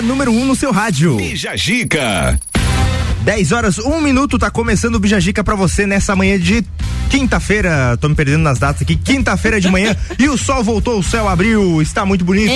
[0.00, 1.16] a número 1 um no seu rádio.
[1.16, 2.40] Bija Gica.
[3.22, 6.64] 10 horas, 1 um minuto, tá começando o Bijagica pra você nessa manhã de
[7.10, 7.98] quinta-feira.
[8.00, 8.96] Tô me perdendo nas datas aqui.
[8.96, 12.50] Quinta-feira de manhã e o sol voltou, o céu abriu, está muito bonito.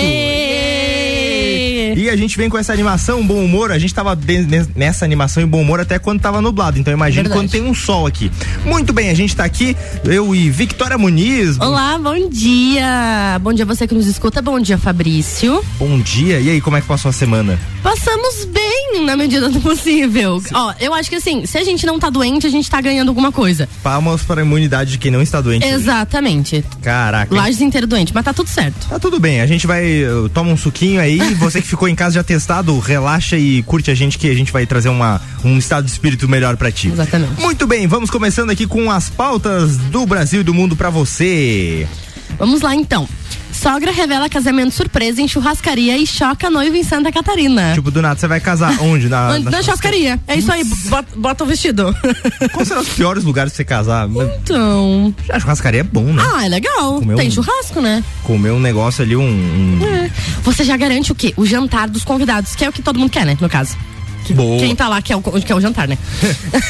[1.96, 3.70] E a gente vem com essa animação, bom humor.
[3.70, 4.18] A gente tava
[4.74, 6.78] nessa animação e bom humor até quando tava nublado.
[6.78, 8.30] Então imagine quando tem um sol aqui.
[8.64, 11.58] Muito bem, a gente tá aqui, eu e Victoria Muniz.
[11.60, 13.38] Olá, bom dia.
[13.40, 14.42] Bom dia você que nos escuta.
[14.42, 15.64] Bom dia, Fabrício.
[15.78, 16.40] Bom dia.
[16.40, 17.58] E aí, como é que passou a semana?
[17.82, 20.40] Passamos bem, na medida do possível.
[20.40, 20.54] Sim.
[20.54, 23.08] Ó, eu acho que assim, se a gente não tá doente, a gente tá ganhando
[23.08, 23.68] alguma coisa.
[23.82, 25.66] Palmas para a imunidade de quem não está doente.
[25.66, 26.56] Exatamente.
[26.56, 26.64] Hoje.
[26.82, 27.34] Caraca.
[27.34, 28.88] Lages inteiro doente, mas tá tudo certo.
[28.88, 29.40] Tá tudo bem.
[29.40, 29.84] A gente vai,
[30.32, 33.90] toma um suquinho aí, você que ficou ficou em casa já testado, relaxa e curte
[33.90, 36.88] a gente que a gente vai trazer uma, um estado de espírito melhor para ti.
[36.88, 37.40] Exatamente.
[37.40, 41.86] Muito bem, vamos começando aqui com as pautas do Brasil e do mundo para você.
[42.38, 43.08] Vamos lá então.
[43.54, 47.72] Sogra revela casamento surpresa em churrascaria e choca noivo em Santa Catarina.
[47.74, 49.08] Tipo, do nada, você vai casar onde?
[49.08, 50.20] Na, na, na churrascaria.
[50.26, 51.96] É isso aí, bota, bota, o vestido.
[52.52, 54.08] Quais serão os piores lugares pra você casar?
[54.42, 55.14] Então.
[55.30, 56.22] A churrascaria é bom, né?
[56.34, 56.98] Ah, é legal.
[56.98, 58.02] Comer Tem um, churrasco, né?
[58.24, 59.22] Comer um negócio ali, um.
[59.22, 59.80] um...
[59.86, 60.10] É.
[60.42, 61.32] Você já garante o quê?
[61.36, 63.38] O jantar dos convidados, que é o que todo mundo quer, né?
[63.40, 63.76] No caso.
[64.32, 64.58] Boa.
[64.58, 65.98] Quem tá lá quer o, quer o jantar, né?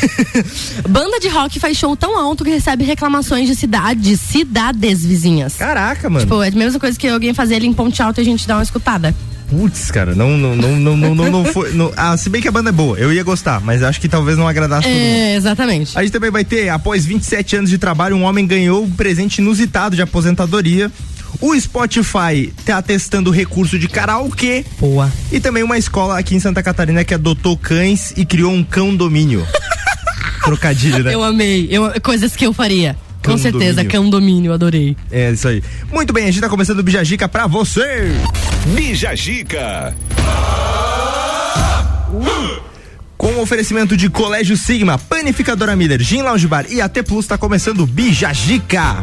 [0.88, 5.54] Banda de rock faz show tão alto que recebe reclamações de cidades, cidades vizinhas.
[5.56, 6.24] Caraca, mano.
[6.24, 8.46] Tipo, é a mesma coisa que alguém fazer ali em Ponte Alto e a gente
[8.46, 9.14] dá uma escutada.
[9.48, 11.72] Putz, cara, não, não, não, não, não, não, não foi.
[11.72, 14.08] Não, ah, se bem que a banda é boa, eu ia gostar, mas acho que
[14.08, 15.36] talvez não agradasse é, todo mundo.
[15.36, 15.98] exatamente.
[15.98, 19.38] A gente também vai ter, após 27 anos de trabalho, um homem ganhou um presente
[19.38, 20.90] inusitado de aposentadoria
[21.40, 24.64] o Spotify tá testando o recurso de karaokê.
[24.78, 25.12] Boa.
[25.30, 28.94] E também uma escola aqui em Santa Catarina que adotou cães e criou um cão
[28.94, 29.46] domínio.
[30.44, 31.14] Trocadilho, né?
[31.14, 31.68] Eu amei.
[31.70, 32.96] Eu, coisas que eu faria.
[33.22, 33.90] Cão Com certeza, domínio.
[33.90, 34.94] cão domínio, adorei.
[35.10, 35.62] É isso aí.
[35.90, 38.12] Muito bem, a gente tá começando o Bijagica pra você.
[38.74, 39.94] Bijagica.
[43.16, 47.38] Com o oferecimento de Colégio Sigma, Panificadora Miller, Gin Lounge Bar e AT Plus, tá
[47.38, 49.02] começando o Bijagica.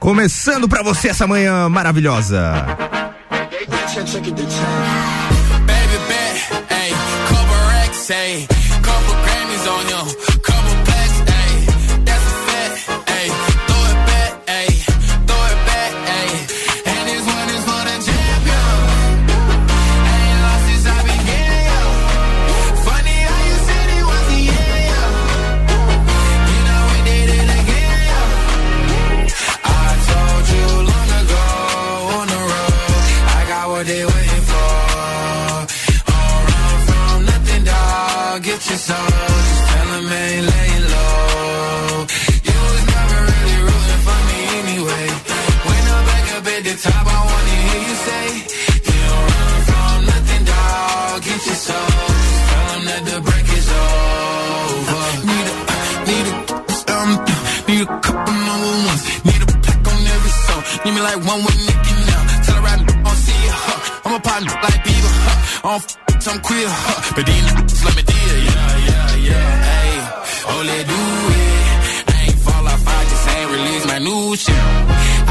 [0.00, 2.54] Começando para você essa manhã maravilhosa.
[3.28, 3.76] Baby,
[8.10, 8.59] hey,
[60.88, 62.22] like one with Nicky now.
[62.44, 63.76] Tell her I don't see her.
[64.04, 65.68] I'm a partner like Bieber, huh?
[65.68, 67.14] I don't f I'm queer, huh?
[67.16, 69.50] But these niggas let me deal, yeah, yeah, yeah.
[69.68, 69.92] Hey,
[70.48, 71.00] oh, let do
[71.36, 71.52] it.
[72.08, 74.64] I ain't fall off, I just ain't release my new shit.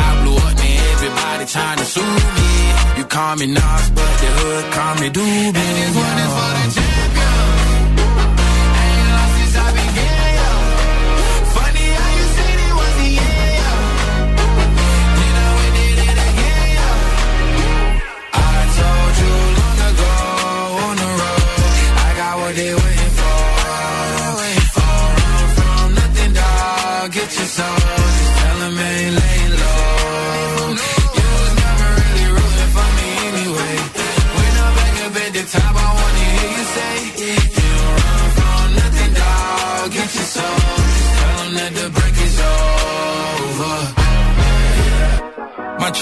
[0.06, 2.50] I blew up, man, everybody trying to sue me.
[2.98, 5.66] You call me Nas, but the hood call me Doobie.
[5.66, 6.89] And this one is for the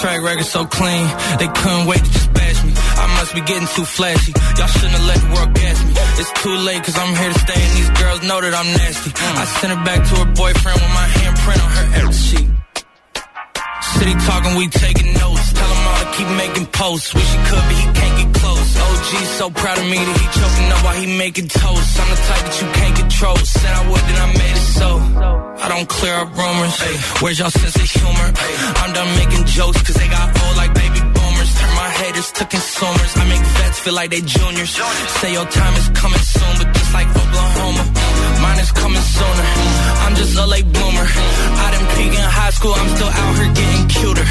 [0.08, 1.06] track record so clean,
[1.38, 2.72] they couldn't wait to just bash me.
[2.76, 4.32] I must be getting too flashy.
[4.58, 5.92] Y'all shouldn't have let the world gas me.
[6.20, 9.12] It's too late, cause I'm here to stay, and these girls know that I'm nasty.
[9.16, 12.48] I sent her back to her boyfriend with my handprint on her every sheet.
[13.96, 15.54] City talking, we taking notes.
[15.54, 17.14] Tell them all to keep making posts.
[17.14, 18.68] Wish he could, but he can't get close.
[18.78, 22.00] OG so proud of me that he choking up while he making toast.
[22.00, 23.36] I'm the type that you can't control.
[23.38, 24.90] Said I would, then I made it so.
[25.64, 26.76] I don't clear up rumors.
[26.78, 28.28] Hey, where's y'all sense of humor?
[28.82, 31.52] I'm done making jokes cause they got old like baby boomers.
[31.58, 33.12] Turn my haters to consumers.
[33.18, 34.72] I make vets feel like they juniors.
[35.20, 37.84] Say your time is coming soon, but just like Oklahoma,
[38.42, 39.46] mine is coming sooner.
[40.06, 41.08] I'm just a late bloomer.
[41.66, 44.26] I didn't peak in high school, I'm still out here getting cuter.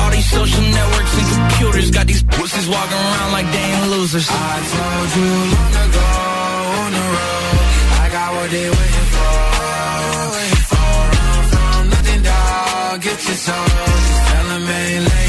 [0.00, 4.26] All these social networks and computers got these pussies walking around like they ain't losers.
[4.30, 6.08] I told you long ago
[6.82, 7.58] on the road,
[8.02, 9.34] I got what they waiting for.
[10.74, 13.00] Don't run from nothing, dog.
[13.06, 13.66] Get your soul.
[14.08, 15.23] Just tell them ain't laying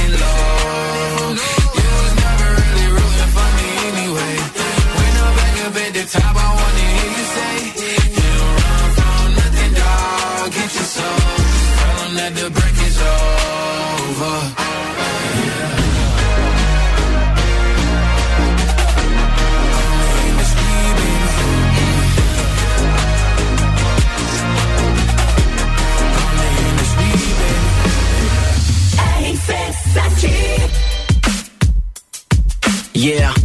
[33.06, 33.45] Yeah.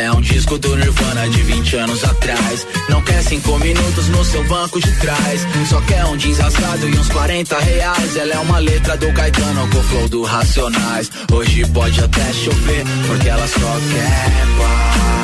[0.00, 2.66] é um disco do Nirvana de 20 anos atrás.
[2.88, 5.46] Não quer cinco minutos no seu banco de trás.
[5.68, 8.16] Só quer um jeans rasgado e uns 40 reais.
[8.16, 11.10] Ela é uma letra do Caetano com o flow do Racionais.
[11.32, 15.23] Hoje pode até chover, porque ela só quer paz.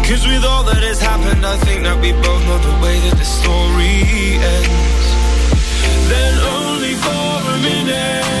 [0.11, 3.15] Cause with all that has happened, I think that we both know the way that
[3.15, 5.07] the story ends.
[6.11, 8.40] Then only for a minute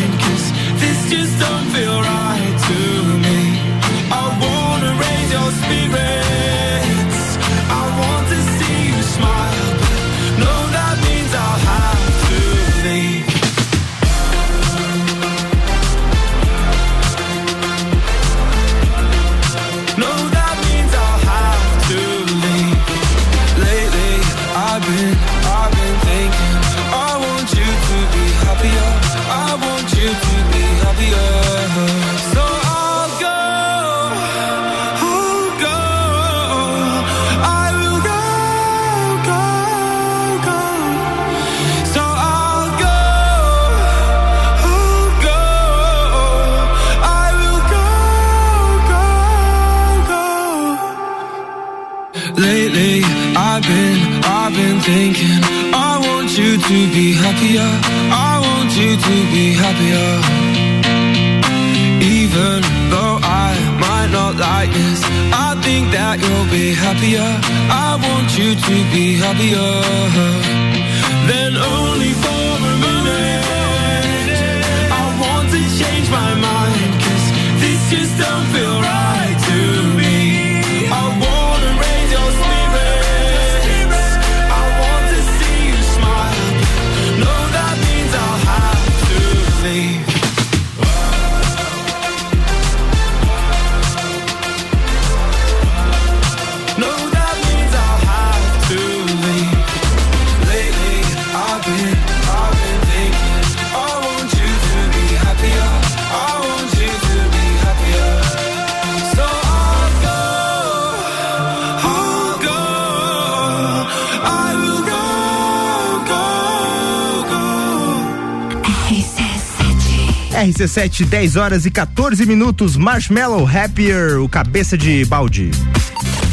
[120.61, 122.77] RC7, 10 horas e 14 minutos.
[122.77, 125.49] Marshmallow Happier, o cabeça de balde.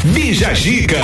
[0.05, 0.99] Bija Gica.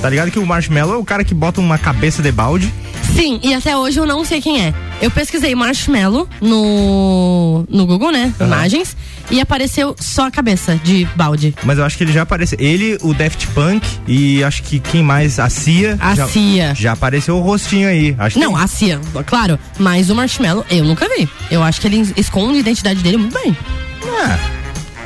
[0.00, 2.72] Tá ligado que o Marshmallow é o cara que bota uma cabeça de balde.
[3.14, 4.74] Sim, e até hoje eu não sei quem é.
[5.00, 8.32] Eu pesquisei marshmallow no, no Google, né?
[8.40, 8.96] Imagens.
[9.30, 11.54] E apareceu só a cabeça de balde.
[11.62, 12.58] Mas eu acho que ele já apareceu.
[12.60, 15.38] Ele, o Daft Punk e acho que quem mais?
[15.38, 15.96] A Cia.
[16.00, 16.74] A já, Cia.
[16.74, 18.14] Já apareceu o rostinho aí.
[18.18, 18.60] Acho Não, que...
[18.60, 19.58] a Cia, claro.
[19.78, 21.28] Mas o marshmallow eu nunca vi.
[21.50, 23.56] Eu acho que ele esconde a identidade dele muito bem.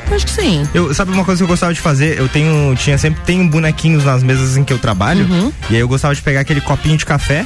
[0.09, 0.67] Eu acho que sim.
[0.73, 2.17] eu, sabe uma coisa que eu gostava de fazer?
[2.17, 5.25] Eu tenho, tinha sempre tenho bonequinhos nas mesas em que eu trabalho.
[5.25, 5.53] Uhum.
[5.69, 7.45] E aí eu gostava de pegar aquele copinho de café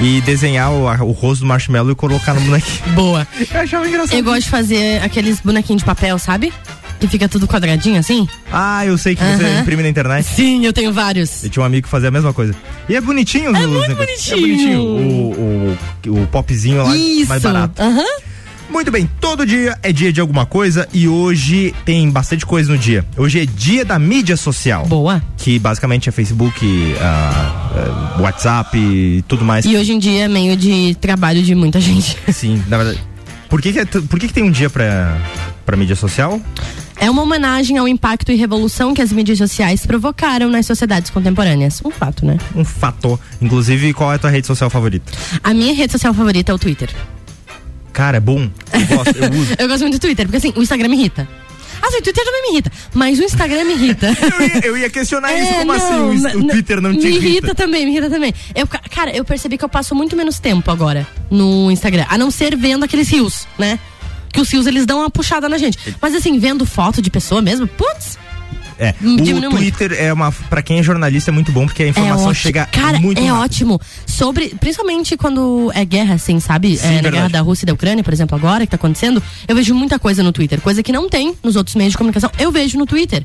[0.00, 2.78] e desenhar o, a- o rosto do marshmallow e colocar no bonequinho.
[2.94, 3.26] Boa.
[3.52, 4.16] Eu achava engraçado.
[4.16, 6.52] Eu gosto de fazer aqueles bonequinhos de papel, sabe?
[7.00, 8.28] Que fica tudo quadradinho assim.
[8.52, 9.60] Ah, eu sei que você Aham.
[9.60, 10.24] imprime na internet.
[10.24, 11.44] Sim, eu tenho vários.
[11.44, 12.54] Eu tinha um amigo que fazia a mesma coisa.
[12.88, 14.32] E é bonitinho os É muito negócios.
[14.32, 14.40] É bonitinho.
[14.40, 14.80] bonitinho.
[14.82, 15.76] O,
[16.18, 17.28] o, o popzinho lá Isso.
[17.28, 17.80] mais barato.
[17.80, 18.04] Aham.
[18.68, 22.78] Muito bem, todo dia é dia de alguma coisa e hoje tem bastante coisa no
[22.78, 23.04] dia.
[23.16, 24.86] Hoje é dia da mídia social.
[24.86, 25.22] Boa.
[25.38, 29.64] Que basicamente é Facebook, ah, ah, WhatsApp e tudo mais.
[29.64, 32.16] E hoje em dia é meio de trabalho de muita gente.
[32.32, 33.00] Sim, na verdade.
[33.48, 35.16] Por que, que, é por que, que tem um dia pra,
[35.64, 36.38] pra mídia social?
[37.00, 41.80] É uma homenagem ao impacto e revolução que as mídias sociais provocaram nas sociedades contemporâneas.
[41.84, 42.36] Um fato, né?
[42.54, 43.18] Um fator.
[43.40, 45.10] Inclusive, qual é a tua rede social favorita?
[45.42, 46.90] A minha rede social favorita é o Twitter.
[47.98, 48.48] Cara, é bom.
[48.72, 49.54] Eu gosto, eu uso.
[49.58, 51.28] Eu gosto muito do Twitter, porque assim, o Instagram me irrita.
[51.82, 54.06] Assim, o Twitter também me irrita, mas o Instagram me irrita.
[54.38, 55.94] Eu ia, eu ia questionar isso, É, como assim?
[55.94, 57.26] O, o Twitter não te me irrita?
[57.26, 58.32] irrita também, me irrita também.
[58.54, 62.16] Eu, ca- cara, eu percebi que eu passo muito menos tempo agora no Instagram, a
[62.16, 63.80] não ser vendo aqueles rios, né?
[64.32, 65.76] Que os rios eles dão uma puxada na gente.
[66.00, 68.16] Mas assim, vendo foto de pessoa mesmo, putz,
[68.78, 71.88] É, Diminuiu o Twitter é uma, pra quem é jornalista é muito bom porque a
[71.88, 73.42] informação é chega Cara, muito é rápido.
[73.44, 73.80] ótimo.
[74.06, 76.76] Sobre, principalmente quando é guerra, assim, sabe?
[76.76, 79.22] Sim, é, na guerra da Rússia e da Ucrânia, por exemplo, agora que tá acontecendo,
[79.46, 82.30] eu vejo muita coisa no Twitter, coisa que não tem nos outros meios de comunicação.
[82.38, 83.24] Eu vejo no Twitter.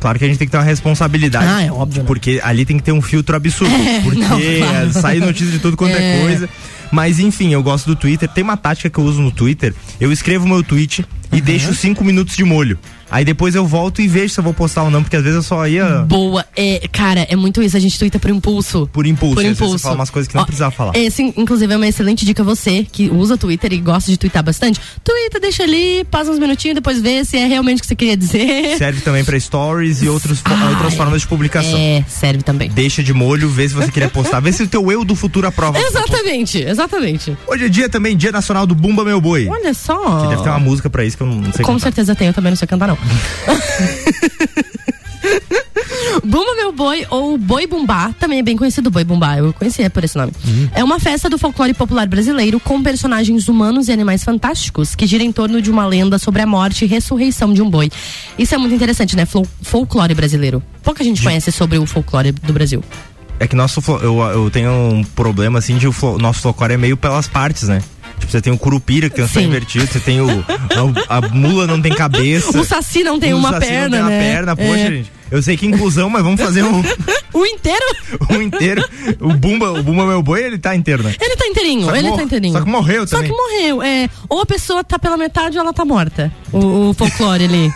[0.00, 1.46] Claro que a gente tem que ter uma responsabilidade.
[1.46, 2.06] Ah, é óbvio, né?
[2.06, 3.74] Porque ali tem que ter um filtro absurdo.
[3.84, 4.92] É, porque não, claro.
[4.92, 6.22] sai notícia de tudo quanto é, É.
[6.22, 6.48] coisa.
[6.94, 8.28] Mas enfim, eu gosto do Twitter.
[8.28, 9.74] Tem uma tática que eu uso no Twitter.
[10.00, 12.78] Eu escrevo meu tweet e deixo cinco minutos de molho.
[13.10, 15.36] Aí depois eu volto e vejo se eu vou postar ou não, porque às vezes
[15.36, 16.44] eu só ia Boa.
[16.56, 17.76] É, cara, é muito isso.
[17.76, 18.88] A gente twitta por impulso.
[18.92, 19.34] por impulso.
[19.36, 19.78] Por impulso.
[19.78, 20.96] Você fala umas coisas que não Ó, precisava falar.
[20.96, 24.80] Esse, inclusive, é uma excelente dica você que usa Twitter e gosta de twittar bastante.
[25.04, 28.16] Twitta, deixa ali, passa uns minutinhos, depois vê se é realmente o que você queria
[28.16, 28.76] dizer.
[28.78, 31.78] Serve também pra stories e outros, Ai, outras formas de publicação.
[31.78, 32.68] É, serve também.
[32.70, 35.46] Deixa de molho, vê se você queria postar, vê se o teu eu do futuro
[35.46, 35.78] aprova.
[35.78, 36.83] Exatamente, exatamente.
[37.46, 39.48] Hoje é dia também, dia nacional do Bumba Meu Boi.
[39.48, 40.22] Olha só.
[40.22, 41.80] Que deve ter uma música pra isso que eu não sei Com cantar.
[41.80, 42.98] certeza tem, eu também não sei cantar, não.
[46.24, 50.04] Bumba Meu Boi ou Boi Bumbá, também é bem conhecido Boi Bumbá, eu conhecia por
[50.04, 50.32] esse nome.
[50.46, 50.68] Uhum.
[50.74, 55.22] É uma festa do folclore popular brasileiro com personagens humanos e animais fantásticos que gira
[55.24, 57.90] em torno de uma lenda sobre a morte e ressurreição de um boi.
[58.38, 59.26] Isso é muito interessante, né?
[59.62, 60.62] Folclore brasileiro.
[60.82, 62.82] Pouca gente conhece sobre o folclore do Brasil.
[63.40, 66.76] É que nosso eu, eu tenho um problema assim de o flo- nosso folclore é
[66.76, 67.82] meio pelas partes, né?
[68.18, 70.28] Tipo, você tem o curupira que tem o invertido, você tem o.
[71.08, 72.56] A, a mula não tem cabeça.
[72.58, 74.32] O Saci não tem o uma saci perna, não tem né?
[74.32, 74.90] perna, poxa, É.
[74.90, 75.12] gente.
[75.32, 76.80] Eu sei que inclusão, mas vamos fazer um,
[77.34, 77.84] O inteiro,
[78.30, 78.88] um inteiro.
[79.20, 81.12] O Bumba, o Bumba Meu Boi, ele tá inteiro, né?
[81.20, 82.52] ele tá inteirinho, Só ele mor- tá inteirinho.
[82.56, 83.32] só que morreu Só também.
[83.32, 84.08] que morreu, é.
[84.28, 86.32] Ou a pessoa tá pela metade ou ela tá morta.
[86.52, 87.72] O, o folclore ali.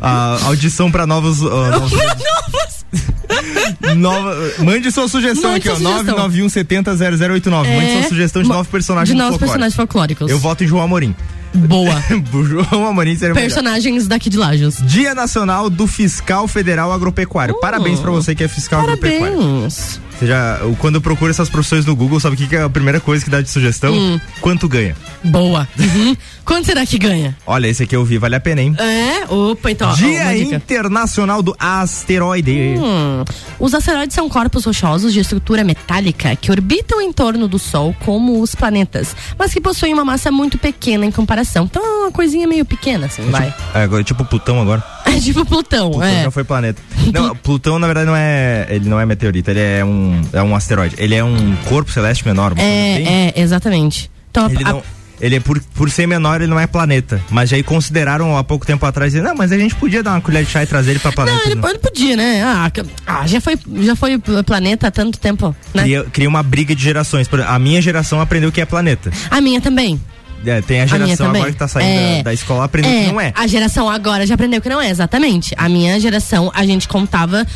[0.00, 1.42] A audição pra novos.
[1.42, 2.75] ah, novos
[3.96, 5.92] Nova, mande sua sugestão Mande aqui, sua ó.
[5.98, 6.16] sugestão.
[6.16, 7.76] 991 70 0089.
[7.76, 10.30] Mande sua sugestão de É, novos personagens De novos personagens folclóricos.
[10.30, 11.14] Eu voto em João Amorim.
[11.54, 12.02] Boa.
[12.46, 13.48] João Amorim seria o melhor.
[13.48, 14.76] Personagens daqui de Lajos.
[14.82, 17.58] Dia Nacional do Fiscal Federal Agropecuário.
[17.60, 19.68] Parabéns pra você que é fiscal agropecuário.
[20.18, 22.70] Você já, quando eu procuro essas profissões no Google, sabe o que, que é a
[22.70, 23.92] primeira coisa que dá de sugestão?
[23.94, 24.18] Hum.
[24.40, 24.96] Quanto ganha?
[25.22, 25.68] Boa.
[25.78, 26.16] Uhum.
[26.44, 27.36] Quanto será que ganha?
[27.46, 28.74] Olha, esse aqui eu vi, vale a pena, hein?
[28.78, 29.30] É?
[29.30, 29.90] Opa, então.
[29.90, 30.56] ó, Dia dica.
[30.56, 32.76] Internacional do Asteroide.
[32.78, 33.24] Hum.
[33.58, 38.40] Os asteroides são corpos rochosos de estrutura metálica que orbitam em torno do Sol como
[38.40, 41.64] os planetas, mas que possuem uma massa muito pequena em comparação.
[41.64, 43.52] Então é uma coisinha meio pequena, assim, vai.
[43.74, 44.95] É, agora, tipo Plutão agora.
[45.16, 46.24] É tipo Plutão, Plutão é.
[46.24, 46.82] já foi planeta.
[47.12, 48.66] Não, Plutão, na verdade, não é.
[48.68, 50.96] Ele não é meteorito, ele é um, é um asteroide.
[50.98, 52.54] Ele é um corpo celeste menor.
[52.54, 53.06] coisa assim.
[53.06, 54.10] É, é, exatamente.
[54.30, 54.82] Então, Ele a- não.
[55.20, 57.20] Ele é por, por ser menor, ele não é planeta.
[57.30, 60.44] Mas aí consideraram há pouco tempo atrás, não, mas a gente podia dar uma colher
[60.44, 61.38] de chá e trazer ele pra planeta.
[61.38, 61.70] Não, ele, né?
[61.70, 62.42] ele podia, né?
[62.44, 62.70] Ah,
[63.06, 65.82] ah, já foi, já foi planeta há tanto tempo, né?
[65.84, 67.28] Cria, cria uma briga de gerações.
[67.46, 69.10] A minha geração aprendeu que é planeta.
[69.30, 69.98] A minha também.
[70.44, 71.40] É, tem a A geração também.
[71.42, 72.16] agora que tá saindo É.
[72.18, 73.32] da, da escola aprendeu É, que não é.
[73.34, 75.54] A geração agora já aprendeu que não é, exatamente.
[75.56, 77.46] A minha geração, a gente contava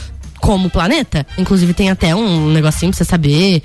[0.40, 1.26] como planeta.
[1.36, 3.62] Inclusive tem até um negocinho pra você saber.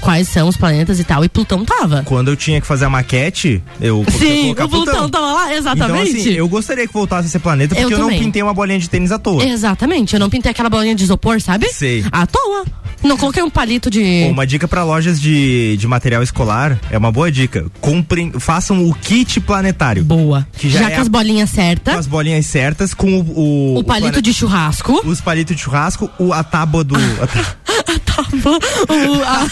[0.00, 1.24] Quais são os planetas e tal.
[1.24, 2.02] E Plutão tava.
[2.04, 6.16] Quando eu tinha que fazer a maquete, eu Sim, o Plutão, tava lá, Então, exatamente.
[6.20, 8.78] assim, eu gostaria que voltasse a ser planeta, porque Eu eu, não pintei uma bolinha
[8.78, 9.44] de tênis à toa.
[9.44, 11.68] Exatamente, eu não pintei aquela bolinha de isopor, sabe?
[11.68, 12.04] Sei.
[12.10, 12.64] À toa.
[13.02, 14.26] Não coloquei um palito de.
[14.28, 17.66] Uma dica pra lojas de, de material escolar, é uma boa dica.
[17.80, 20.02] Comprem, façam o kit planetário.
[20.02, 20.46] Boa.
[20.52, 23.38] Que já já é com as bolinhas Com certas, as bolinhas certas, com o.
[23.38, 25.00] O, o palito plane- de churrasco.
[25.04, 26.96] Os palitos de churrasco, o, a tábua do.
[27.68, 29.46] A, tá- tábua, o- a,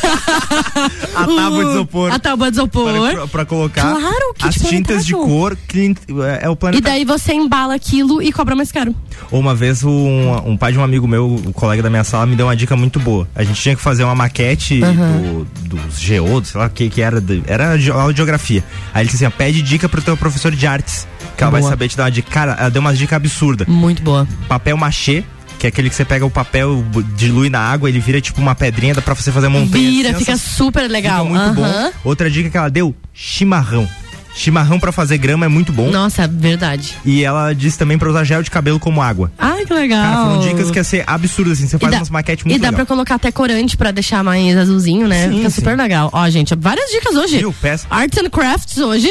[1.22, 2.12] a tábua de isopor.
[2.12, 2.92] A tábua de isopor.
[3.12, 3.94] pra, pra colocar.
[3.94, 6.82] Claro, As tintas de cor, é, é o E planeta.
[6.82, 8.94] daí você embala aquilo e cobra mais caro.
[9.30, 12.36] Uma vez um, um pai de um amigo meu, o colega da minha sala, me
[12.36, 13.28] deu uma dica muito boa.
[13.34, 17.02] A gente tinha que fazer uma maquete do, dos geodos, sei lá o que que
[17.02, 18.64] era, era aula de geografia.
[18.94, 21.60] Aí ele disse assim, ó, pede dica pro teu professor de artes, que ela vai
[21.60, 21.70] Boa.
[21.70, 22.30] saber te dar uma dica.
[22.30, 23.66] Cara, ela deu umas dicas absurdas.
[23.68, 24.26] Muito boa.
[24.48, 25.24] Papel machê,
[25.58, 26.84] que é aquele que você pega o papel,
[27.16, 29.90] dilui na água, ele vira tipo uma pedrinha, dá pra você fazer montanha.
[29.90, 31.26] Vira, fica super legal.
[31.26, 31.84] Fica muito Aham.
[31.84, 31.92] bom.
[32.04, 33.88] Outra dica que ela deu, chimarrão.
[34.34, 35.90] Chimarrão pra fazer grama é muito bom.
[35.90, 36.94] Nossa, verdade.
[37.06, 39.32] E ela disse também pra usar gel de cabelo como água.
[39.38, 40.02] Ai, que legal.
[40.04, 41.66] Cara, foram dicas que ia ser absurdas, assim.
[41.68, 42.84] Você E faz dá- umas maquetes E muito dá legal.
[42.84, 45.30] pra colocar até corante pra deixar mais azulzinho, né?
[45.30, 45.54] Sim, Fica sim.
[45.62, 46.10] super legal.
[46.12, 47.38] Ó, gente, várias dicas hoje.
[47.38, 47.50] Viu?
[47.62, 47.86] Peça.
[47.88, 49.08] Arts and Crafts hoje.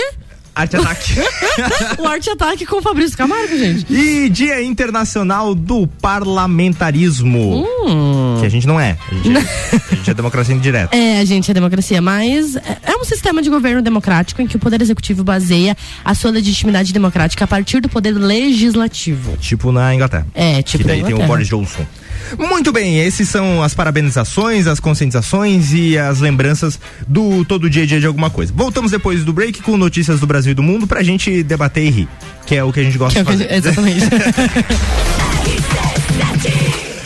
[0.56, 1.14] Arte Ataque.
[2.00, 3.86] o Arte Ataque com o Fabrício Camargo, gente.
[3.92, 7.66] e Dia Internacional do Parlamentarismo.
[7.86, 8.38] Hum.
[8.40, 8.98] Que a gente não é.
[9.12, 9.42] A gente, é-
[9.92, 10.96] a gente é democracia indireta.
[10.96, 14.56] É, a gente é democracia, mas é é um sistema de governo democrático em que
[14.56, 19.36] o poder executivo baseia a sua legitimidade democrática a partir do poder legislativo.
[19.38, 20.26] Tipo na Inglaterra.
[20.34, 20.84] É, tipo.
[20.84, 21.28] que daí tem o Inglaterra.
[21.28, 21.86] Boris Johnson.
[22.38, 27.86] Muito bem, esses são as parabenizações, as conscientizações e as lembranças do todo dia a
[27.86, 28.52] dia de alguma coisa.
[28.56, 31.90] Voltamos depois do break com notícias do Brasil e do mundo pra gente debater e
[31.90, 32.08] rir,
[32.46, 33.54] que é o que a gente gosta Que é de fazer.
[33.54, 34.06] gente- exatamente.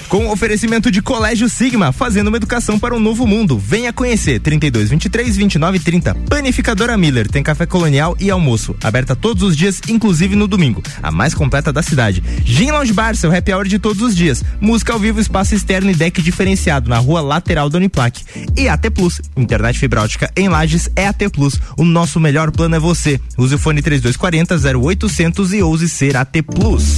[0.10, 3.60] Com oferecimento de Colégio Sigma, fazendo uma educação para um novo mundo.
[3.60, 6.16] Venha conhecer 32 23 29 30.
[6.28, 10.82] Panificadora Miller tem café colonial e almoço, aberta todos os dias, inclusive no domingo.
[11.04, 12.24] A mais completa da cidade.
[12.44, 14.44] Gin Lounge Bar, seu happy hour de todos os dias.
[14.60, 18.24] Música ao vivo, espaço externo e deck diferenciado na rua lateral da Uniplac.
[18.58, 21.60] E AT Plus, internet fibra ótica em Lages é AT Plus.
[21.78, 23.22] O nosso melhor plano é você.
[23.38, 26.98] Use o fone 3240 0800 e ouse ser AT Plus.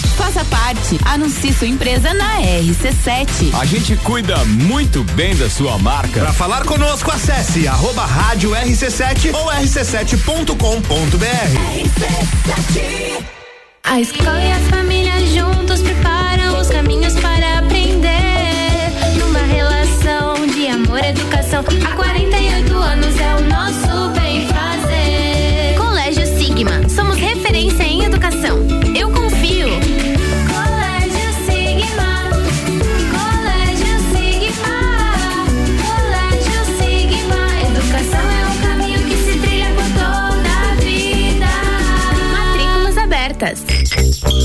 [0.21, 0.99] Faça parte.
[1.03, 3.55] Anuncie sua empresa na RC7.
[3.59, 6.19] A gente cuida muito bem da sua marca.
[6.19, 10.55] Para falar conosco, acesse arroba rádio RC7 ou rc7.com.br.
[13.83, 18.91] A escola e a família juntos preparam os caminhos para aprender.
[19.17, 23.90] Numa relação de amor e educação, há 48 anos é o nosso
[43.41, 44.00] Podcast.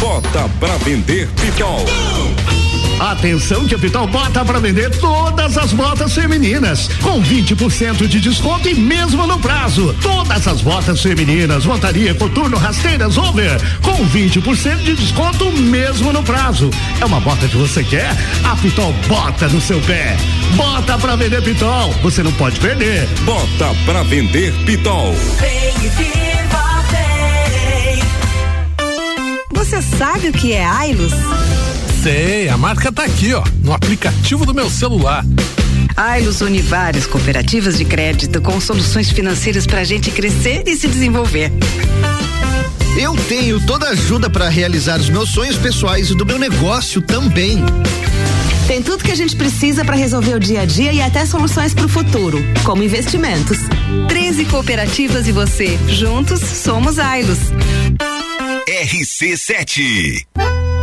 [0.00, 2.59] Bota pra vender Pitol.
[3.00, 8.68] Atenção que a Pitol bota para vender todas as botas femininas com 20% de desconto
[8.68, 9.96] e mesmo no prazo.
[10.02, 16.68] Todas as botas femininas, montaria, coturno, rasteiras, over com 20% de desconto mesmo no prazo.
[17.00, 18.14] É uma bota que você quer?
[18.44, 20.18] A Pitol bota no seu pé.
[20.54, 21.90] Bota para vender Pitol.
[22.02, 23.08] Você não pode perder.
[23.24, 25.14] Bota pra vender Pitol.
[29.52, 31.14] Você sabe o que é Ailos?
[32.02, 35.22] Sei, a marca tá aqui, ó, no aplicativo do meu celular.
[35.94, 40.88] Ailos une várias cooperativas de crédito com soluções financeiras para a gente crescer e se
[40.88, 41.52] desenvolver.
[42.98, 47.02] Eu tenho toda a ajuda para realizar os meus sonhos pessoais e do meu negócio
[47.02, 47.62] também.
[48.66, 51.74] Tem tudo que a gente precisa para resolver o dia a dia e até soluções
[51.74, 53.58] para o futuro, como investimentos.
[54.08, 55.78] 13 cooperativas e você.
[55.86, 57.38] Juntos somos Ailos.
[58.66, 60.69] RC7.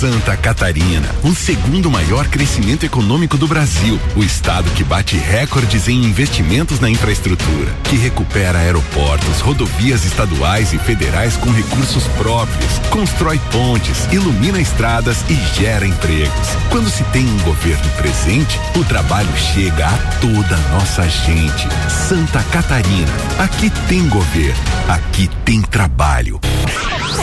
[0.00, 4.00] Santa Catarina, o segundo maior crescimento econômico do Brasil.
[4.16, 10.78] O estado que bate recordes em investimentos na infraestrutura, que recupera aeroportos, rodovias estaduais e
[10.78, 16.48] federais com recursos próprios, constrói pontes, ilumina estradas e gera empregos.
[16.70, 21.68] Quando se tem um governo presente, o trabalho chega a toda a nossa gente.
[22.08, 23.12] Santa Catarina.
[23.38, 24.64] Aqui tem governo.
[24.88, 26.40] Aqui tem trabalho.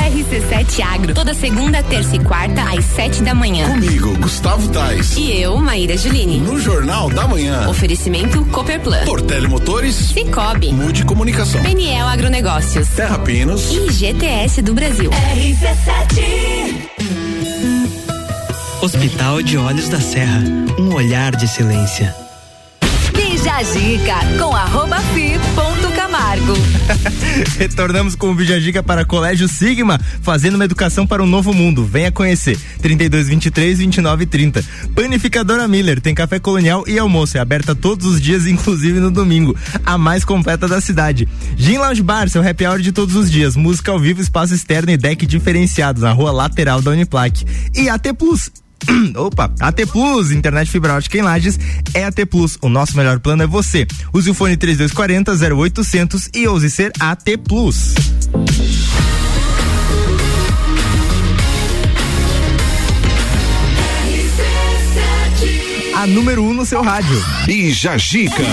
[0.07, 3.69] RC7 Agro, toda segunda, terça e quarta, às sete da manhã.
[3.69, 5.15] Comigo, Gustavo Tais.
[5.15, 6.39] E eu, Maíra Juline.
[6.39, 7.69] No Jornal da Manhã.
[7.69, 9.05] Oferecimento Copperplan.
[9.05, 9.95] Portele Motores.
[9.95, 10.73] Cicobi.
[10.73, 11.61] Mude Comunicação.
[11.61, 12.89] PNL Agronegócios.
[12.89, 13.71] Terra Pinos.
[13.71, 15.09] E GTS do Brasil.
[15.11, 16.87] RC7
[18.81, 20.39] Hospital de Olhos da Serra,
[20.77, 22.07] um olhar de silêncio.
[23.13, 25.66] Bija a dica com arroba fi ponto
[27.57, 31.85] Retornamos com o Vídeo Dica para Colégio Sigma, fazendo uma educação para um novo mundo.
[31.85, 32.57] Venha conhecer.
[32.81, 34.63] 32 23 29 30.
[34.95, 37.37] Panificadora Miller tem café colonial e almoço.
[37.37, 39.55] É aberta todos os dias, inclusive no domingo.
[39.85, 41.27] A mais completa da cidade.
[41.55, 43.55] Gin Lounge Bar, seu happy hour de todos os dias.
[43.55, 47.45] Música ao vivo, espaço externo e deck diferenciados na rua lateral da Uniplaque.
[47.75, 48.51] E AT Plus.
[49.15, 51.59] Opa, AT Plus, internet fibra ótica em Lages
[51.93, 52.57] é AT Plus.
[52.61, 53.87] O nosso melhor plano é você.
[54.13, 57.93] Use o fone 3240 0800 e ouse ser AT Plus.
[65.95, 67.23] A número 1 um no seu rádio.
[67.45, 68.43] Bija Gica.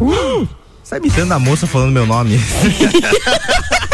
[0.00, 0.48] Uh,
[0.88, 2.38] tá imitando a moça falando meu nome.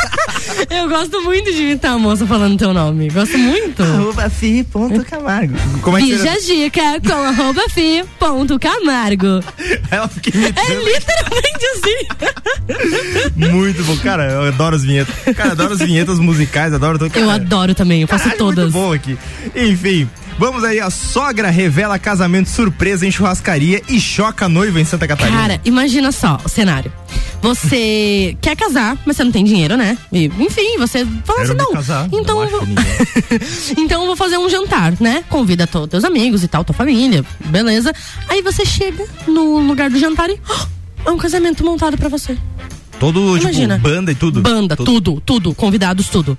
[0.70, 3.08] Eu gosto muito de imitar a moça falando teu nome.
[3.10, 3.82] Gosto muito.
[3.82, 5.54] Arroba fi ponto Camargo.
[5.82, 9.40] Como é que Bija Dica com arroba fi ponto Camargo.
[9.90, 13.36] Ela fica É literalmente assim.
[13.36, 14.30] Muito bom, cara.
[14.30, 15.14] Eu adoro as vinhetas.
[15.36, 16.98] Cara, adoro as vinhetas musicais, adoro.
[16.98, 18.64] todo- Eu adoro também, eu faço Caralho, todas.
[18.72, 19.18] Muito bom aqui.
[19.54, 20.08] Enfim.
[20.38, 25.08] Vamos aí, a sogra revela casamento surpresa em churrascaria e choca a noiva em Santa
[25.08, 25.34] Catarina.
[25.40, 26.92] Cara, imagina só o cenário.
[27.42, 29.96] Você quer casar, mas você não tem dinheiro, né?
[30.12, 31.72] E, enfim, você fala Quero assim, não.
[31.72, 32.62] casar, então, não eu vou...
[33.78, 35.24] então eu vou fazer um jantar, né?
[35.28, 37.92] Convida todos teus amigos e tal, tua família, beleza?
[38.28, 40.66] Aí você chega no lugar do jantar e "Ah,
[41.06, 42.36] é um casamento montado pra você.
[42.98, 43.76] Todo, Imagina.
[43.76, 44.40] tipo, banda e tudo.
[44.40, 46.36] Banda, Todo- tudo, tudo, convidados, tudo.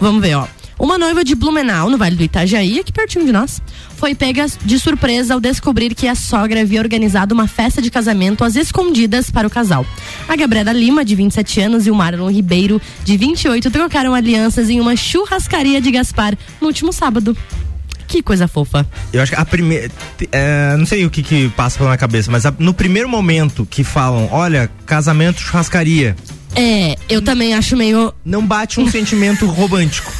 [0.00, 0.46] Vamos ver, ó.
[0.78, 3.60] Uma noiva de Blumenau, no Vale do Itajaí, aqui pertinho de nós,
[3.96, 8.44] foi pega de surpresa ao descobrir que a sogra havia organizado uma festa de casamento
[8.44, 9.84] às escondidas para o casal.
[10.28, 14.78] A Gabriela Lima, de 27 anos, e o Marlon Ribeiro, de 28, trocaram alianças em
[14.78, 17.36] uma churrascaria de Gaspar no último sábado.
[18.06, 18.86] Que coisa fofa.
[19.12, 19.90] Eu acho que a primeira.
[20.32, 23.66] é, não sei o que que passa pela minha cabeça, mas a- no primeiro momento
[23.68, 26.16] que falam, olha, casamento, churrascaria.
[26.54, 28.14] É, eu também acho meio.
[28.24, 30.10] Não bate um sentimento romântico.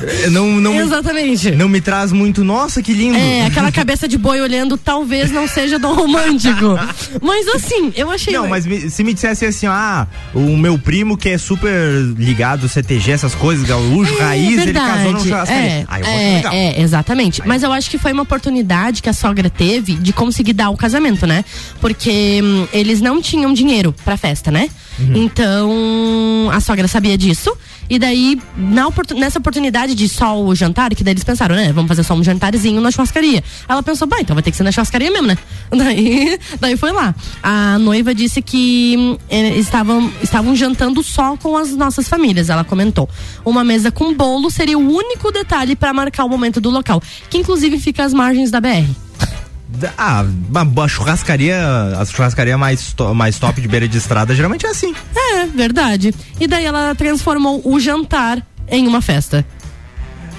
[0.00, 1.50] É, Não, não, Exatamente.
[1.52, 3.16] não me traz muito, nossa, que lindo.
[3.16, 6.78] É, aquela cabeça de boi olhando talvez não seja tão romântico.
[7.22, 8.32] Mas assim, eu achei.
[8.32, 11.70] Não, mas me- se me dissesse assim, ah, o meu primo que é super
[12.16, 15.62] ligado, CTG, essas coisas, gaúcho, raiz, ele casou num churrascaria.
[15.70, 16.52] É, Aí eu é, legal.
[16.52, 17.42] é, exatamente.
[17.46, 20.76] Mas eu acho que foi uma oportunidade que a sogra teve de conseguir dar o
[20.76, 21.44] casamento, né?
[21.80, 24.68] Porque hum, eles não tinham dinheiro pra festa, né?
[24.98, 25.16] Uhum.
[25.16, 27.56] Então a sogra sabia disso.
[27.88, 31.72] E daí, na oportu- nessa oportunidade de só o jantar, que daí eles pensaram, né?
[31.72, 33.42] Vamos fazer só um jantarzinho na churrascaria.
[33.68, 35.38] Ela pensou, bah, então vai ter que ser na churrascaria mesmo, né?
[35.70, 37.14] Daí, daí foi lá.
[37.42, 43.08] A noiva disse que eh, estavam, estavam jantando só com as nossas famílias, ela comentou.
[43.44, 47.38] Uma mesa com bolo seria o único detalhe para marcar o momento do local, que
[47.38, 49.05] inclusive fica às margens da BR.
[49.98, 51.56] Ah, uma boa churrascaria,
[51.98, 54.94] a churrascaria mais, to- mais top de beira de estrada geralmente é assim.
[55.14, 56.14] É, verdade.
[56.40, 59.44] E daí ela transformou o jantar em uma festa.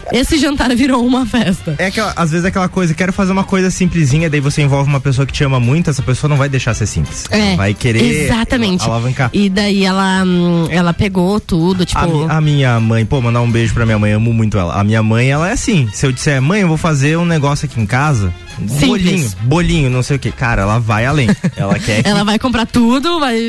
[0.09, 1.75] Esse jantar virou uma festa.
[1.77, 4.89] É aquela, às vezes é aquela coisa, quero fazer uma coisa simplesinha, daí você envolve
[4.89, 7.25] uma pessoa que te ama muito, essa pessoa não vai deixar ser simples.
[7.29, 8.85] É, vai querer exatamente.
[8.85, 9.29] alavancar.
[9.33, 11.99] E daí ela, hum, ela pegou tudo, tipo.
[12.29, 14.79] A, a minha mãe, pô, mandar um beijo pra minha mãe, amo muito ela.
[14.79, 15.89] A minha mãe, ela é assim.
[15.91, 18.79] Se eu disser, mãe, eu vou fazer um negócio aqui em casa, Simples.
[18.87, 20.31] bolinho, bolinho, não sei o que.
[20.31, 21.27] Cara, ela vai além.
[21.55, 22.09] Ela quer que.
[22.09, 23.39] Ela vai comprar tudo, vai,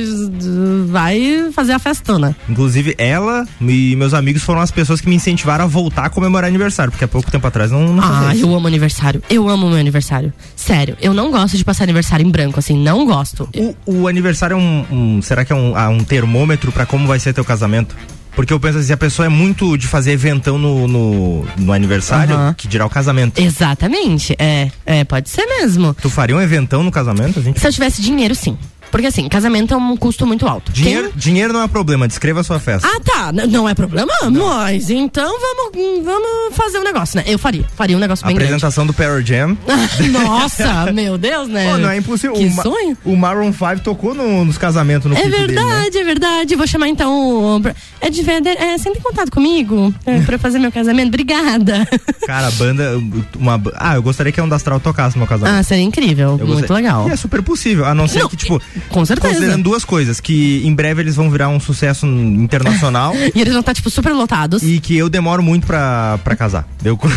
[0.86, 2.36] vai fazer a festona.
[2.48, 6.48] Inclusive, ela e meus amigos foram as pessoas que me incentivaram a voltar a comemorar
[6.48, 9.22] aniversário, porque há pouco tempo atrás não, não Ah, eu amo aniversário.
[9.30, 10.32] Eu amo meu aniversário.
[10.56, 13.48] Sério, eu não gosto de passar aniversário em branco, assim, não gosto.
[13.56, 17.18] O, o aniversário é um, um- Será que é um, um termômetro pra como vai
[17.18, 17.96] ser teu casamento?
[18.38, 22.36] Porque eu penso assim, a pessoa é muito de fazer eventão no, no, no aniversário,
[22.36, 22.54] Aham.
[22.56, 23.42] que dirá o casamento.
[23.42, 25.92] Exatamente, é, é, pode ser mesmo.
[25.94, 27.52] Tu faria um eventão no casamento, assim?
[27.56, 28.56] Se eu tivesse dinheiro, sim.
[28.90, 30.72] Porque assim, casamento é um custo muito alto.
[30.72, 32.88] Dinheiro, dinheiro não é problema, descreva a sua festa.
[32.88, 33.32] Ah, tá.
[33.32, 34.12] N- Não é problema?
[34.32, 37.24] Mas então vamos, vamos fazer um negócio, né?
[37.26, 37.64] Eu faria.
[37.76, 38.52] Faria um negócio bem grande.
[38.52, 39.56] Apresentação do Pearl Jam.
[40.12, 41.70] Nossa, meu Deus, né?
[41.72, 42.34] Pô, não é impossível.
[42.36, 42.96] Que o, Ma- sonho.
[43.04, 45.62] o Maroon 5 tocou no- nos casamentos no É clipe dele, né?
[45.62, 46.56] verdade, é verdade.
[46.56, 47.62] Vou chamar então o.
[48.00, 48.58] É de verdade.
[48.58, 51.08] É, você tem contato comigo é, pra fazer meu casamento?
[51.08, 51.86] Obrigada.
[52.26, 52.98] Cara, a banda.
[53.36, 55.56] Uma, ah, eu gostaria que a Onda Astral tocasse no meu casamento.
[55.58, 56.36] Ah, seria incrível.
[56.40, 56.76] Eu Muito gostei.
[56.76, 57.08] legal.
[57.08, 58.60] E é super possível, a não ser Não, que, tipo.
[58.88, 59.34] Com certeza.
[59.34, 63.14] Considerando duas coisas: que em breve eles vão virar um sucesso internacional.
[63.34, 64.62] E eles vão estar, tipo, super lotados.
[64.62, 66.66] e que eu demoro muito pra, pra casar.
[66.84, 66.98] Eu,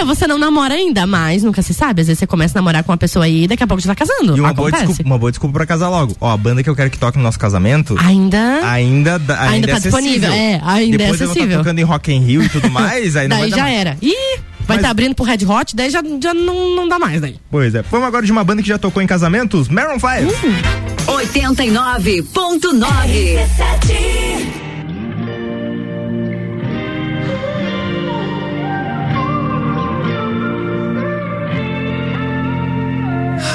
[0.00, 2.02] É, você não namora ainda, mas nunca se sabe.
[2.02, 3.88] Às vezes você começa a namorar com uma pessoa aí e daqui a pouco já
[3.88, 4.36] tá casando.
[4.36, 6.14] e uma boa, desculpa, uma boa desculpa pra casar logo.
[6.20, 7.96] Ó, a banda que eu quero que toque no nosso casamento.
[7.98, 8.38] Ainda.
[8.68, 10.32] Ainda, ainda, Ainda é tá disponível, acessível.
[10.32, 11.58] é, ainda é Depois eu vou acessível.
[11.58, 13.78] tocando em Rock in Rio e tudo mais, aí não vai daí já mais.
[13.80, 13.96] era.
[14.02, 17.36] Ih, vai estar abrindo pro Red Hot, daí já, já não, não dá mais daí.
[17.50, 17.82] Pois é.
[17.82, 20.06] Vamos agora de uma banda que já tocou em casamentos, Maroon 5.
[20.06, 21.18] Uh.
[21.18, 23.38] 89.9.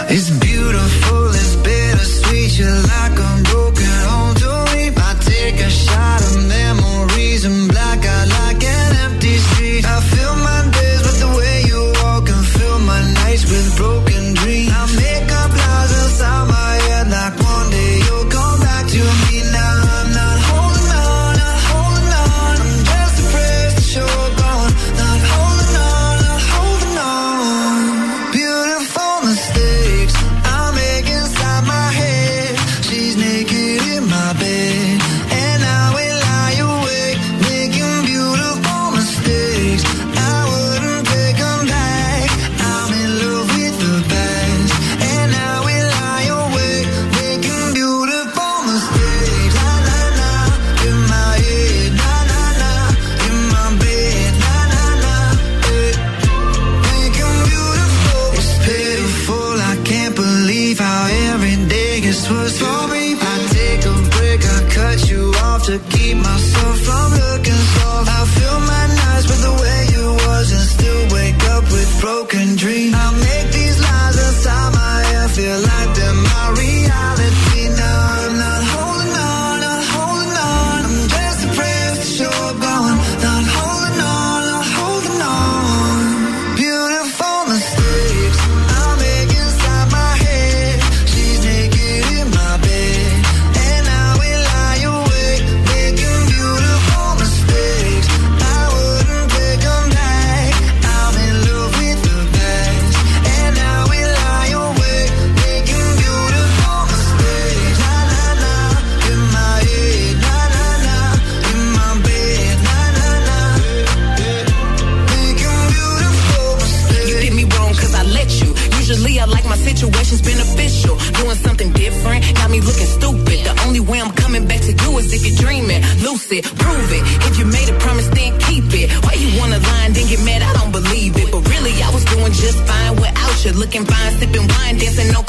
[0.10, 2.60] It's beautiful, it's bittersweet.
[2.60, 3.53] You're like a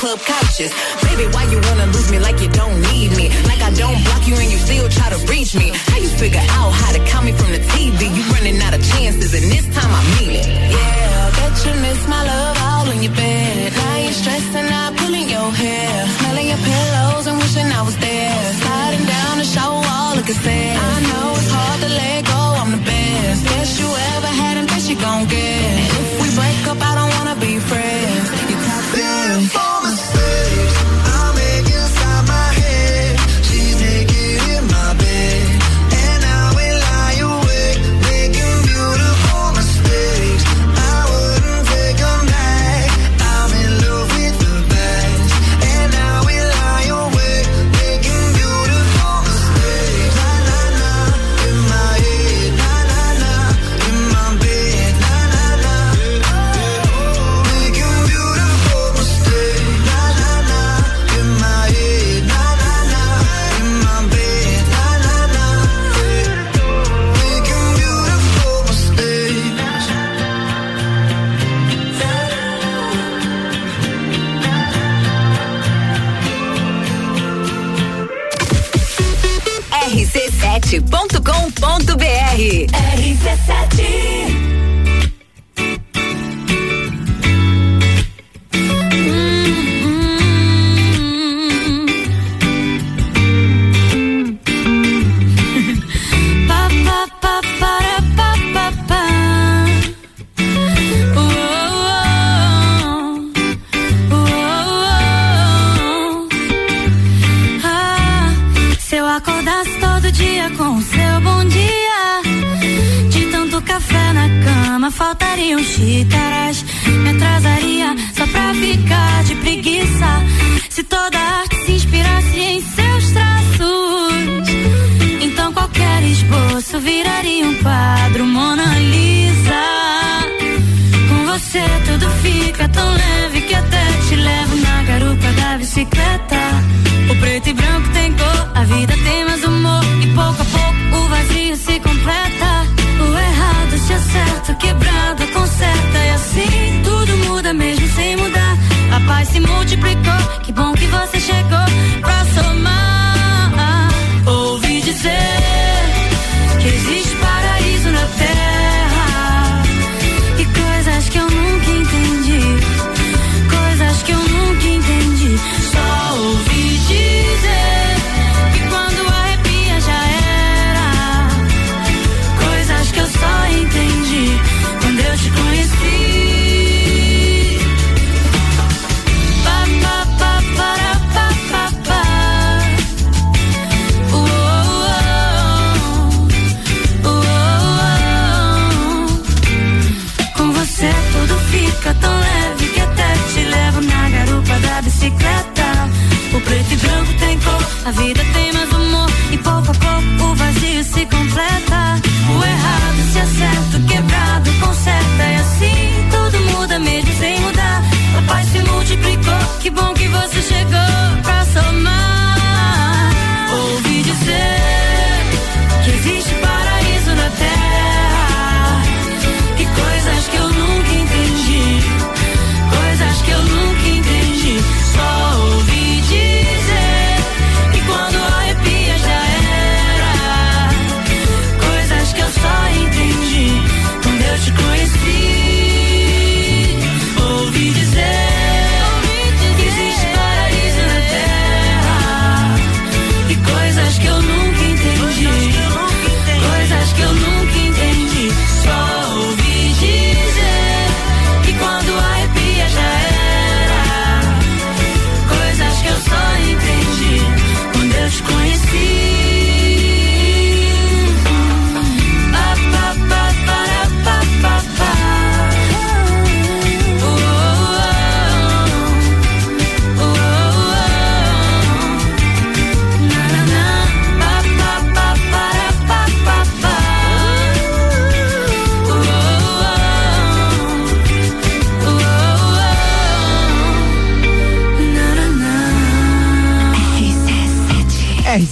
[0.04, 0.70] club couches.
[1.00, 3.26] Baby, why you wanna lose me like you don't need me?
[3.48, 5.72] Like I don't block you and you still try to reach me.
[5.90, 8.00] How you figure out how to count me from the TV?
[8.16, 10.46] You running out of chances, and this time I mean it.
[10.76, 13.72] Yeah, I bet you miss my love all in your bed.
[13.72, 15.92] Now you're stressing out, pulling your hair.
[16.18, 18.44] Smelling your pillows and wishing I was there.
[18.60, 20.76] Sliding down the shower wall, look at sad.
[20.92, 23.40] I know it's hard to let go, I'm the best.
[23.52, 25.70] Best you ever had and best you gon' get.
[25.80, 28.13] And if we break up, I don't wanna be friends.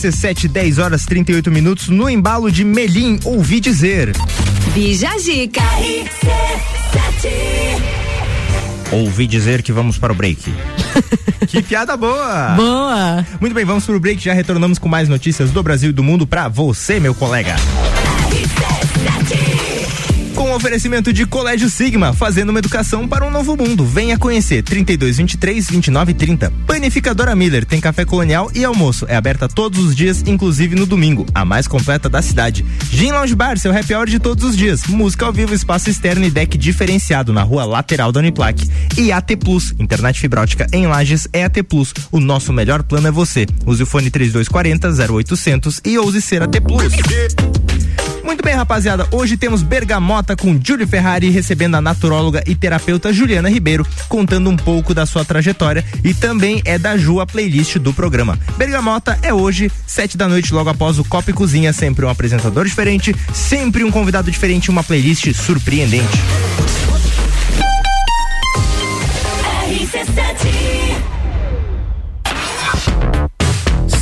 [0.03, 4.13] RC7, 10 horas 38 minutos, no embalo de Melim, ouvi dizer.
[4.75, 5.63] Bija Zica.
[8.91, 10.53] Ouvi dizer que vamos para o break.
[11.47, 12.55] que piada boa!
[12.57, 13.27] Boa!
[13.41, 14.21] Muito bem, vamos para o break.
[14.23, 17.55] Já retornamos com mais notícias do Brasil e do mundo para você, meu colega.
[20.53, 23.87] Com oferecimento de Colégio Sigma, fazendo uma educação para um novo mundo.
[23.87, 26.53] Venha conhecer 32 23 29 30.
[26.67, 29.07] Panificadora Miller tem café colonial e almoço.
[29.09, 32.67] É aberta todos os dias, inclusive no domingo, a mais completa da cidade.
[32.91, 34.87] Gin Lounge Bar, seu happy hour de todos os dias.
[34.87, 38.63] Música ao vivo, espaço externo e deck diferenciado na rua lateral da Uniplac.
[38.99, 41.95] E AT Plus, internet fibra ótica em Lages é AT Plus.
[42.11, 43.47] O nosso melhor plano é você.
[43.65, 46.93] Use o fone 3240 0800 e ouse ser AT Plus.
[48.25, 49.07] Muito bem, rapaziada.
[49.11, 54.57] Hoje temos Bergamota com Júlio Ferrari recebendo a naturóloga e terapeuta Juliana Ribeiro, contando um
[54.57, 58.39] pouco da sua trajetória e também é da Ju a playlist do programa.
[58.57, 61.73] Bergamota é hoje, sete da noite, logo após o Copa e Cozinha.
[61.73, 66.19] Sempre um apresentador diferente, sempre um convidado diferente, uma playlist surpreendente.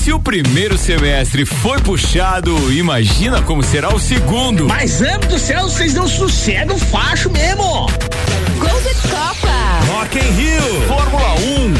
[0.02, 4.66] Se o primeiro semestre foi puxado, imagina como será o segundo.
[4.66, 7.62] Mas, amo do céu, vocês não sossegam facho mesmo.
[7.62, 9.50] Gol de Copa.
[9.92, 11.79] Rock in Rio, Fórmula 1,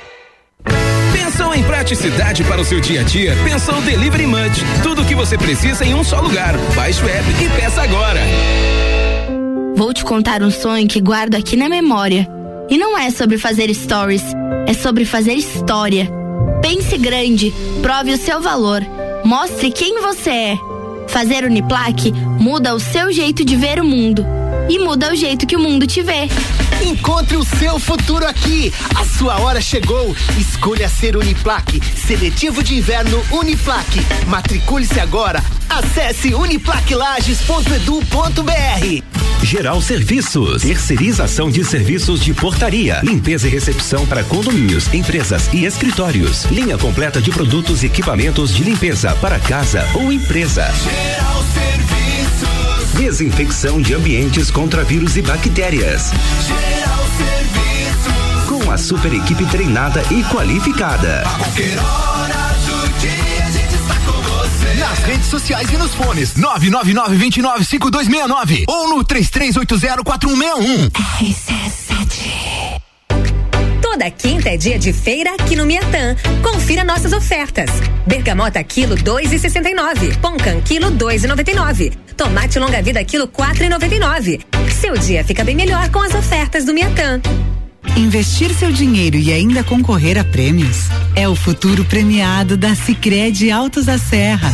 [1.13, 3.35] Pensou em praticidade para o seu dia a dia?
[3.43, 4.61] Pensou Delivery Munch.
[4.83, 6.55] Tudo o que você precisa em um só lugar.
[6.75, 8.19] Baixe o app e peça agora.
[9.75, 12.27] Vou te contar um sonho que guardo aqui na memória.
[12.69, 14.23] E não é sobre fazer stories,
[14.67, 16.09] é sobre fazer história.
[16.61, 18.81] Pense grande, prove o seu valor,
[19.25, 20.57] mostre quem você é.
[21.07, 24.25] Fazer Uniplaque muda o seu jeito de ver o mundo
[24.69, 26.29] e muda o jeito que o mundo te vê.
[26.81, 28.73] Encontre o seu futuro aqui.
[28.95, 30.15] A sua hora chegou.
[30.37, 31.79] Escolha ser Uniplaque.
[31.95, 34.01] Seletivo de inverno Uniplaque.
[34.27, 35.43] Matricule-se agora.
[35.69, 39.03] Acesse uniplaquilages.edu.br.
[39.43, 46.45] Geral Serviços, terceirização de serviços de portaria, limpeza e recepção para condomínios, empresas e escritórios.
[46.45, 50.71] Linha completa de produtos e equipamentos de limpeza para casa ou empresa.
[50.71, 51.90] Geral Serviços.
[52.95, 56.11] Desinfecção de ambientes contra vírus e bactérias.
[56.45, 58.45] Geral Serviços.
[58.47, 61.21] Com a super equipe treinada e qualificada.
[61.21, 64.73] A qualquer hora do dia a gente está com você.
[64.75, 70.91] Nas redes sociais e nos fones 999-295269 ou no 33804161.
[73.91, 76.15] Toda quinta é dia de feira aqui no Miatã.
[76.41, 77.69] Confira nossas ofertas.
[78.07, 80.17] Bergamota quilo 2,69.
[80.19, 81.91] Pão quilo 2,99.
[82.15, 84.39] Tomate longa vida quilo 4,99.
[84.71, 87.19] Seu dia fica bem melhor com as ofertas do Miatã.
[87.97, 93.87] Investir seu dinheiro e ainda concorrer a prêmios é o futuro premiado da Sicredi Altos
[93.87, 94.53] da Serra.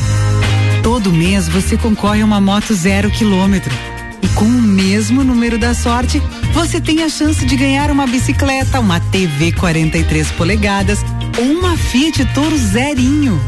[0.81, 3.71] Todo mês você concorre a uma moto zero quilômetro.
[4.19, 6.19] E com o mesmo número da sorte,
[6.57, 10.97] você tem a chance de ganhar uma bicicleta, uma TV 43 polegadas
[11.37, 13.39] ou uma Fiat Toro zerinho.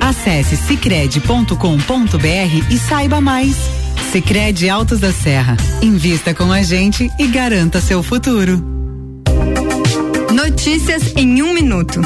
[0.00, 1.54] Acesse cicred.com.br
[2.68, 3.54] e saiba mais.
[4.10, 5.56] Sicredi Altos da Serra.
[5.80, 8.60] Invista com a gente e garanta seu futuro.
[10.34, 12.00] Notícias em um minuto.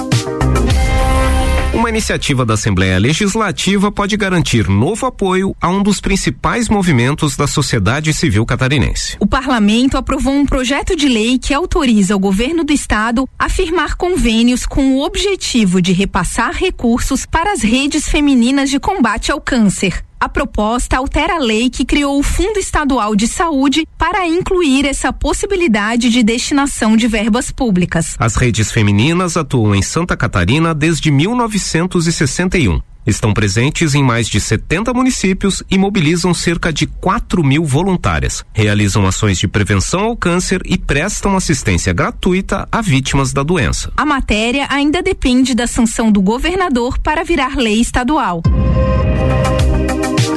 [1.72, 7.46] Uma iniciativa da Assembleia Legislativa pode garantir novo apoio a um dos principais movimentos da
[7.46, 9.16] sociedade civil catarinense.
[9.20, 13.96] O parlamento aprovou um projeto de lei que autoriza o governo do estado a firmar
[13.96, 20.04] convênios com o objetivo de repassar recursos para as redes femininas de combate ao câncer.
[20.20, 25.10] A proposta altera a lei que criou o Fundo Estadual de Saúde para incluir essa
[25.14, 28.16] possibilidade de destinação de verbas públicas.
[28.18, 32.82] As redes femininas atuam em Santa Catarina desde 1961.
[33.06, 38.44] Estão presentes em mais de 70 municípios e mobilizam cerca de 4 mil voluntárias.
[38.52, 43.90] Realizam ações de prevenção ao câncer e prestam assistência gratuita a vítimas da doença.
[43.96, 48.42] A matéria ainda depende da sanção do governador para virar lei estadual.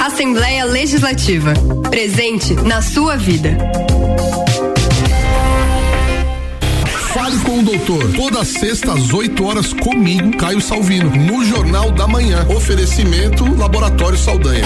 [0.03, 1.53] Assembleia Legislativa.
[1.89, 3.57] Presente na sua vida.
[7.13, 8.11] Fale com o doutor.
[8.11, 12.45] Toda sexta às 8 horas comigo, Caio Salvino, no Jornal da Manhã.
[12.49, 14.65] Oferecimento Laboratório Saldanha.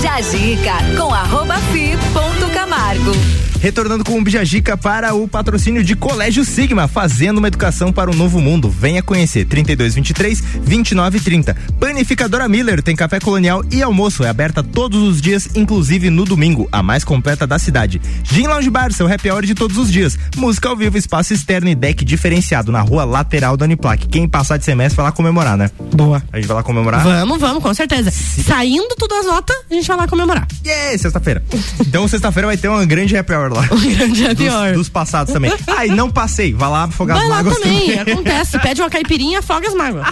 [0.00, 2.29] Bija Zica com arroba fi ponto
[2.60, 3.12] Camargo.
[3.60, 8.14] Retornando com o Bijagica para o patrocínio de Colégio Sigma, fazendo uma educação para o
[8.14, 8.70] novo mundo.
[8.70, 11.54] Venha conhecer 3223 2930.
[11.78, 14.24] Panificadora Miller tem café colonial e almoço.
[14.24, 18.00] É aberta todos os dias, inclusive no domingo, a mais completa da cidade.
[18.24, 20.18] Gin Lounge Bar, seu happy hour de todos os dias.
[20.36, 24.08] Música ao vivo, espaço externo e deck diferenciado na rua lateral da Uniplac.
[24.08, 25.70] Quem passar de semestre vai lá comemorar, né?
[25.92, 26.22] Boa.
[26.32, 27.02] A gente vai lá comemorar?
[27.02, 28.10] Vamos, vamos, com certeza.
[28.10, 30.48] Saindo tudo as notas, a gente vai lá comemorar.
[30.64, 31.42] Yeah, sexta-feira.
[31.80, 33.60] Então, sexta-feira vai ter uma grande happy hour lá.
[33.70, 34.72] Um grande happy dos, hour.
[34.72, 35.52] dos passados também.
[35.68, 36.52] Ai, não passei.
[36.52, 38.58] Vai lá afogar Vai as lá mágoas também, acontece.
[38.60, 40.06] Pede uma caipirinha, afoga as mágoas.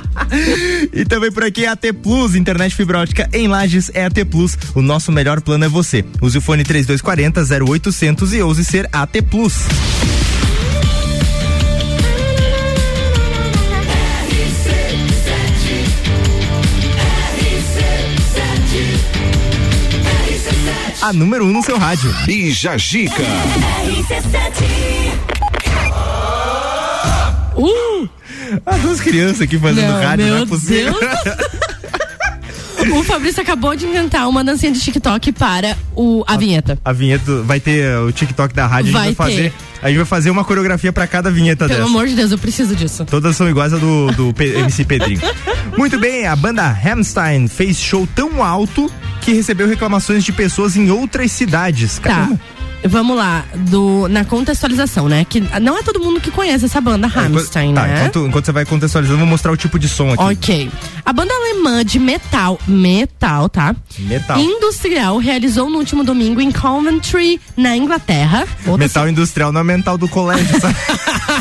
[0.92, 4.56] E também por aqui AT Plus, internet fibra ótica em Lages é AT Plus.
[4.74, 6.04] O nosso melhor plano é você.
[6.22, 9.64] Use o fone 3240 0800 e ouse ser AT Plus.
[21.00, 22.12] A número 1 um no seu rádio.
[22.24, 23.22] Bija Gica.
[27.56, 28.08] Uh!
[28.66, 30.94] As duas crianças aqui fazendo Não, rádio, não meu é possível.
[32.92, 36.78] O Fabrício acabou de inventar uma dancinha de TikTok para o, a vinheta.
[36.84, 39.50] A vinheta vai ter o TikTok da rádio, a Vai gente vai fazer.
[39.50, 39.52] ter.
[39.80, 41.88] A gente vai fazer uma coreografia pra cada vinheta Pelo dessa.
[41.90, 43.04] amor de Deus, eu preciso disso.
[43.04, 45.20] Todas são iguais a do, do MC Pedrinho.
[45.76, 50.90] Muito bem, a banda Hamstein fez show tão alto que recebeu reclamações de pessoas em
[50.90, 51.98] outras cidades.
[51.98, 52.40] Caramba.
[52.84, 55.26] Vamos lá, do, na contextualização, né?
[55.28, 57.98] Que não é todo mundo que conhece essa banda Rammstein, tá, né?
[57.98, 60.22] enquanto, enquanto você vai contextualizando, eu vou mostrar o tipo de som aqui.
[60.22, 60.70] Ok.
[61.04, 63.74] A banda alemã de metal, metal, tá?
[63.98, 64.38] Metal.
[64.38, 68.46] Industrial realizou no último domingo em Coventry, na Inglaterra.
[68.78, 70.76] Metal industrial não é mental do colégio, sabe?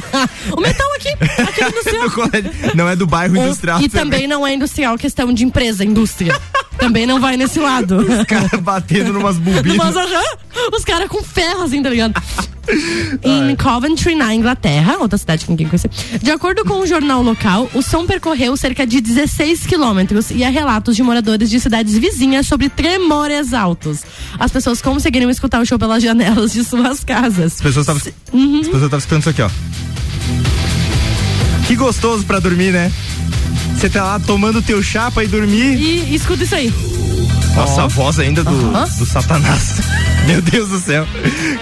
[0.52, 2.10] O metal aqui, aqui é industrial.
[2.10, 2.52] do colégio.
[2.74, 3.82] Não é do bairro industrial.
[3.82, 6.40] E também não é industrial questão de empresa, indústria.
[6.78, 7.98] também não vai nesse lado.
[8.06, 9.78] Os caras batendo numas bobinas.
[9.78, 9.96] Mas,
[10.74, 12.14] os caras com ferro, assim, tá ligado?
[13.24, 15.90] em Coventry, na Inglaterra, outra cidade que ninguém conhece.
[16.22, 20.50] De acordo com o jornal local, o som percorreu cerca de 16 quilômetros e há
[20.50, 24.02] relatos de moradores de cidades vizinhas sobre tremores altos.
[24.40, 27.54] As pessoas conseguiram escutar o show pelas janelas de suas casas.
[27.54, 28.02] As pessoas estavam
[28.34, 28.60] Uhum.
[28.60, 29.50] as pessoas estavam escutando isso aqui, ó.
[31.68, 32.92] Que gostoso pra dormir, né?
[33.76, 35.76] Você tá lá tomando teu chá pra ir dormir.
[35.80, 36.74] E escuta isso aí.
[37.56, 38.84] Nossa, a voz ainda do, Aham.
[38.98, 39.80] do Satanás.
[40.28, 41.08] Meu Deus do céu.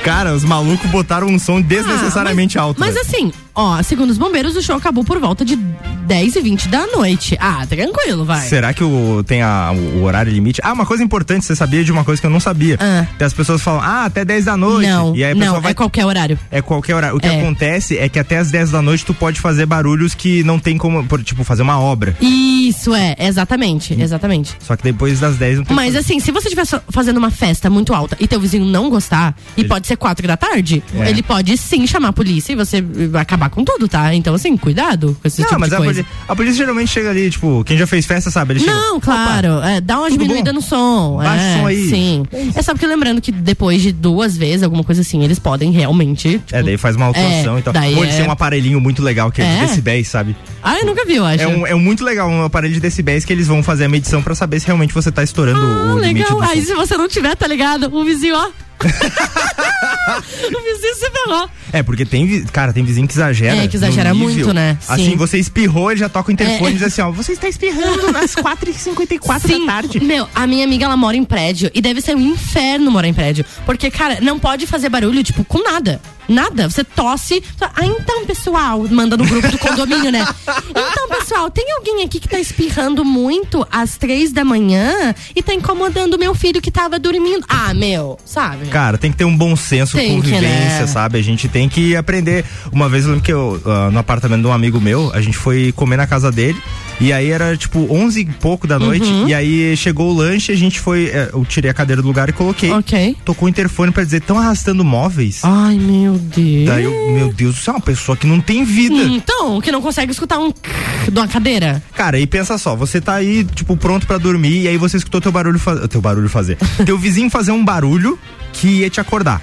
[0.03, 2.79] Cara, os malucos botaram um som desnecessariamente Ah, alto.
[2.79, 6.67] Mas assim, ó, segundo os bombeiros, o show acabou por volta de 10 e 20
[6.67, 7.35] da noite.
[7.39, 8.41] Ah, tranquilo, vai.
[8.47, 10.61] Será que o, tem a- o, horário limite?
[10.63, 12.77] Ah, uma coisa importante, você sabia de uma coisa que eu não sabia.
[13.17, 14.87] Que as pessoas falam, ah, até 10 da noite.
[14.89, 15.71] Não, e aí a pessoa não, vai.
[15.71, 16.37] é qualquer horário.
[16.51, 17.17] É qualquer horário.
[17.17, 17.39] O que É.
[17.39, 20.77] acontece é que até as 10 da noite tu pode fazer barulhos que não tem
[20.77, 22.15] como, por, tipo, fazer uma obra.
[22.21, 24.55] Isso é, exatamente, exatamente.
[24.59, 27.69] Só que depois das 10 não tem Mas assim, se você estiver fazendo uma festa
[27.69, 31.09] muito alta e teu vizinho não gostar, e pode ser quatro da tarde, É.
[31.09, 34.13] ele pode sim chamar a polícia e você vai acabar com tudo, tá?
[34.13, 35.93] Então, assim, cuidado com esse Não, tipo mas de a coisa.
[36.03, 39.61] polícia, a polícia geralmente chega ali, tipo, quem já fez festa sabe, Não, claro.
[39.63, 40.55] é, dá uma diminuída bom?
[40.55, 41.17] no som.
[41.17, 41.89] Baixa é, o som aí.
[41.89, 42.23] Sim.
[42.55, 46.41] É só porque lembrando que depois de duas vezes, alguma coisa assim, eles podem realmente.
[46.51, 47.73] É, daí faz uma atuação É, e tal.
[47.73, 49.55] daí eles é- têm um aparelhinho muito legal que é, É?
[49.61, 50.35] de decibéis, sabe?
[50.63, 51.43] Ah, eu nunca vi, eu acho.
[51.43, 53.89] É um, é um muito legal, um aparelho de decibéis que eles vão fazer a
[53.89, 56.41] medição pra saber se realmente você tá estourando Ah, o limite legal.
[56.49, 57.93] Aí se você não tiver, tá ligado?
[57.95, 58.49] O vizinho, ó.
[60.45, 61.49] o vizinho se ferrou.
[61.73, 63.63] É, porque tem, cara, tem vizinho que exagera.
[63.63, 64.77] É, que exagera muito, né?
[64.87, 65.15] Assim, Sim.
[65.15, 66.71] você espirrou, ele já toca o interfone É.
[66.71, 69.99] e diz assim, ó, você está espirrando nas 4h54 Sim, da tarde.
[70.03, 73.13] Meu, a minha amiga, ela mora em prédio e deve ser um inferno morar em
[73.13, 73.45] prédio.
[73.65, 75.99] Porque, cara, não pode fazer barulho, tipo, com nada.
[76.27, 76.69] Nada.
[76.69, 77.43] Você tosse.
[77.61, 80.25] Ah, então, pessoal, manda no grupo do condomínio, né?
[80.69, 85.53] Então, pessoal, tem alguém aqui que tá espirrando muito às três da manhã e tá
[85.53, 87.45] incomodando meu filho que tava dormindo.
[87.47, 88.65] Ah, meu, sabe?
[88.67, 90.87] Cara, tem que ter um bom senso, Tem que, convivência, né?
[90.87, 91.17] sabe?
[91.17, 92.43] A gente tem que aprender.
[92.71, 95.37] Uma vez eu lembro que eu, ah, no apartamento de um amigo meu, a gente
[95.37, 96.61] foi comer na casa dele.
[96.99, 99.05] E aí era tipo 11 e pouco da noite.
[99.05, 99.27] Uhum.
[99.27, 101.07] E aí chegou o lanche, a gente foi.
[101.07, 102.71] eh, Eu tirei a cadeira do lugar e coloquei.
[102.71, 103.17] Ok.
[103.25, 105.41] Tocou o interfone pra dizer: estão arrastando móveis.
[105.43, 106.65] Ai, meu Deus.
[106.67, 108.95] Daí eu, meu Deus, você é uma pessoa que não tem vida.
[108.95, 111.81] Então, que não consegue escutar um de uma cadeira.
[111.93, 115.21] Cara, e pensa só, você tá aí, tipo, pronto pra dormir, e aí você escutou
[115.21, 115.87] teu barulho fazer.
[115.87, 116.57] Teu barulho fazer.
[116.85, 118.17] teu vizinho fazer um barulho
[118.53, 119.41] que ia te acordar.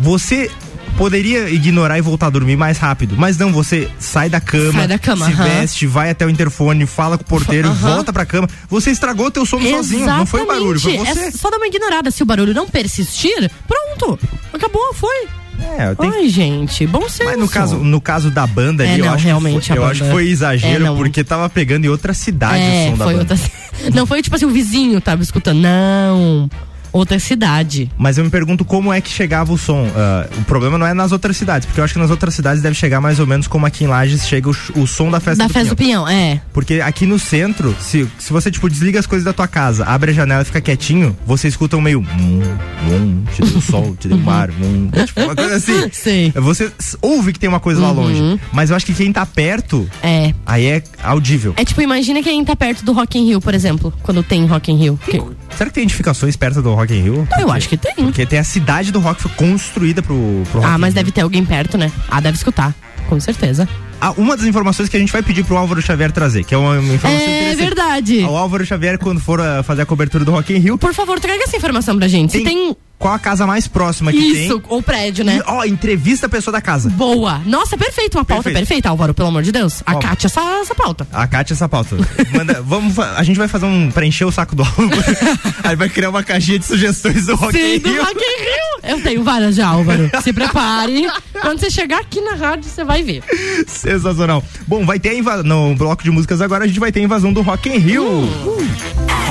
[0.00, 0.50] Você
[0.96, 4.88] poderia ignorar e voltar a dormir mais rápido, mas não, você sai da cama, Sai
[4.88, 7.94] da cama, se veste, vai até o interfone, fala com o porteiro, Aham.
[7.94, 8.48] volta pra cama.
[8.68, 11.20] Você estragou teu sono sozinho, não foi o barulho, foi Exatamente.
[11.20, 11.28] você.
[11.28, 12.10] É só dar uma ignorada.
[12.10, 14.18] Se o barulho não persistir, pronto.
[14.52, 15.28] Acabou, foi.
[15.60, 17.24] É, tem Ai, gente, bom senso.
[17.24, 19.76] Mas no caso, no caso da banda É, ali, eu, não, acho, realmente, que foi,
[19.76, 20.96] eu banda- acho que foi exagero, É, não.
[20.96, 23.18] porque tava pegando em outra cidade é, o som da banda.
[23.20, 23.36] outra...
[23.94, 25.58] Não foi tipo assim, o vizinho tava escutando.
[25.60, 26.50] Não.
[26.92, 27.90] Outra cidade.
[27.98, 29.86] Mas eu me pergunto como é que chegava o som.
[29.96, 32.62] Ah, o problema não é nas outras cidades, porque eu acho que nas outras cidades
[32.62, 35.42] deve chegar mais ou menos como aqui em Lages chega o, o som da festa
[35.44, 36.04] da do festa Pinhão.
[36.04, 36.40] do Pinhão, é.
[36.52, 40.10] Porque aqui no centro, se, se você, tipo, desliga as coisas da tua casa, abre
[40.10, 42.00] a janela e fica quietinho, você escuta um meio.
[42.00, 45.88] Hum, te dei o sol, te dei o mar, hum, tipo, uma coisa assim.
[45.92, 46.32] Sim.
[46.36, 46.70] Você
[47.02, 48.40] ouve que tem uma coisa lá longe.
[48.52, 50.32] Mas eu acho que quem tá perto, É.
[50.46, 51.54] aí é audível.
[51.56, 54.70] É tipo, imagina quem tá perto do Rock in Rio, por exemplo, quando tem Rock
[54.72, 54.98] in Rio.
[55.04, 55.22] Que-
[55.56, 57.28] Será que tem edificações perto do Rock in Rio?
[57.38, 57.94] Eu acho que tem.
[57.96, 61.02] Porque tem a cidade do rock foi construída pro, pro Rock Ah, in mas Rio.
[61.02, 61.90] deve ter alguém perto, né?
[62.10, 62.74] Ah, deve escutar.
[63.08, 63.68] Com certeza.
[64.00, 66.58] Ah, uma das informações que a gente vai pedir pro Álvaro Xavier trazer, que é
[66.58, 67.56] uma, uma informação É interessante.
[67.64, 68.18] verdade.
[68.24, 71.18] O Álvaro Xavier, quando for ah, fazer a cobertura do Rock in Rio, Por favor,
[71.18, 72.32] traga essa informação pra gente.
[72.32, 74.44] Se tem qual a casa mais próxima que tem.
[74.46, 75.36] isso, ou prédio, né?
[75.38, 76.90] E, ó, entrevista a pessoa da casa.
[76.90, 77.40] Boa.
[77.46, 78.18] Nossa, perfeito.
[78.18, 78.66] Uma pauta Perfeito.
[78.66, 79.82] perfeita, Álvaro, pelo amor de Deus.
[79.86, 79.98] A Ó.
[80.00, 81.06] Kátia, essa, essa pauta.
[81.12, 81.96] A Kátia essa pauta.
[82.32, 84.90] Manda, vamos, a gente vai fazer um preencher o saco do Álvaro.
[85.62, 87.88] Aí vai criar uma caixinha de sugestões do Rock Sim, do.
[88.02, 88.96] Rock in Rio.
[88.96, 90.10] Eu tenho várias já, Álvaro.
[90.22, 91.06] Se prepare.
[91.40, 93.22] Quando você chegar aqui na rádio, você vai ver.
[93.66, 94.42] Sensacional.
[94.66, 97.02] Bom, vai ter a inva- no bloco de músicas agora a gente vai ter a
[97.04, 98.28] invasão do Rock in Rio.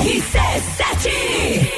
[0.00, 1.77] RC7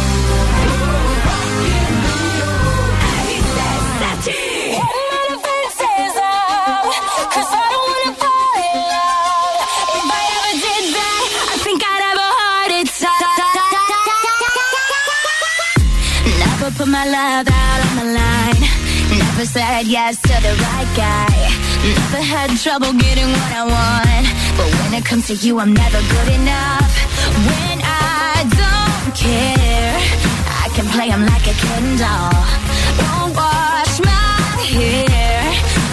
[16.81, 18.63] put my love out on the line.
[19.21, 21.37] Never said yes to the right guy.
[21.85, 24.25] Never had trouble getting what I want.
[24.57, 26.91] But when it comes to you, I'm never good enough.
[27.49, 29.93] When I don't care,
[30.63, 32.41] I can play him like a kid doll.
[33.01, 34.41] Don't wash my
[34.73, 35.37] hair,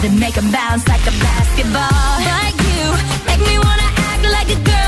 [0.01, 2.13] then make him bounce like a basketball.
[2.33, 2.87] Like you,
[3.29, 4.88] make me wanna act like a girl.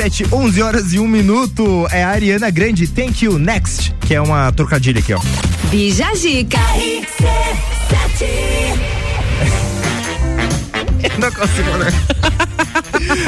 [0.00, 1.86] RC7, 11 horas e 1 minuto.
[1.90, 5.20] É a Ariana Grande, Thank You Next, que é uma trocadilha aqui, ó.
[5.70, 6.58] Bija Zica.
[11.18, 11.92] Não consigo, né?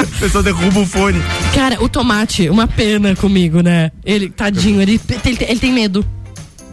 [0.01, 1.21] A pessoa derruba o fone.
[1.55, 3.91] Cara, o tomate, uma pena comigo, né?
[4.05, 6.03] Ele, tadinho, ele, ele, ele tem medo.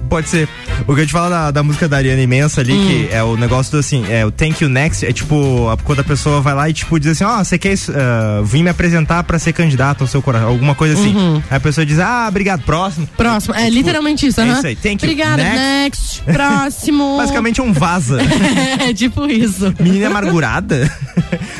[0.10, 0.47] Pode ser.
[0.92, 2.88] O que eu te falo da, da música da Ariana Imensa ali, Hum.
[2.88, 6.00] que é o negócio do assim, é o Thank You Next, é tipo, a- quando
[6.00, 9.24] a pessoa vai lá e tipo diz assim, ó, você quer uh, vir me apresentar
[9.24, 11.16] pra ser candidato ao seu coração, alguma coisa assim.
[11.16, 11.36] Uhum.
[11.50, 13.08] Aí a pessoa diz, ah, obrigado, próximo.
[13.16, 14.54] Próximo, é literalmente isso, É aham.
[14.58, 15.12] isso aí, thank you.
[15.12, 16.24] Obrigada, Next.
[16.24, 16.24] next.
[16.34, 17.18] Próximo.
[17.18, 18.18] Basicamente é um vaza.
[18.82, 19.72] é tipo isso.
[19.80, 20.92] Menina amargurada.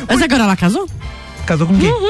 [0.08, 0.90] Mas agora ela casou?
[1.46, 1.90] Casou com quem?
[1.92, 2.09] Uhum.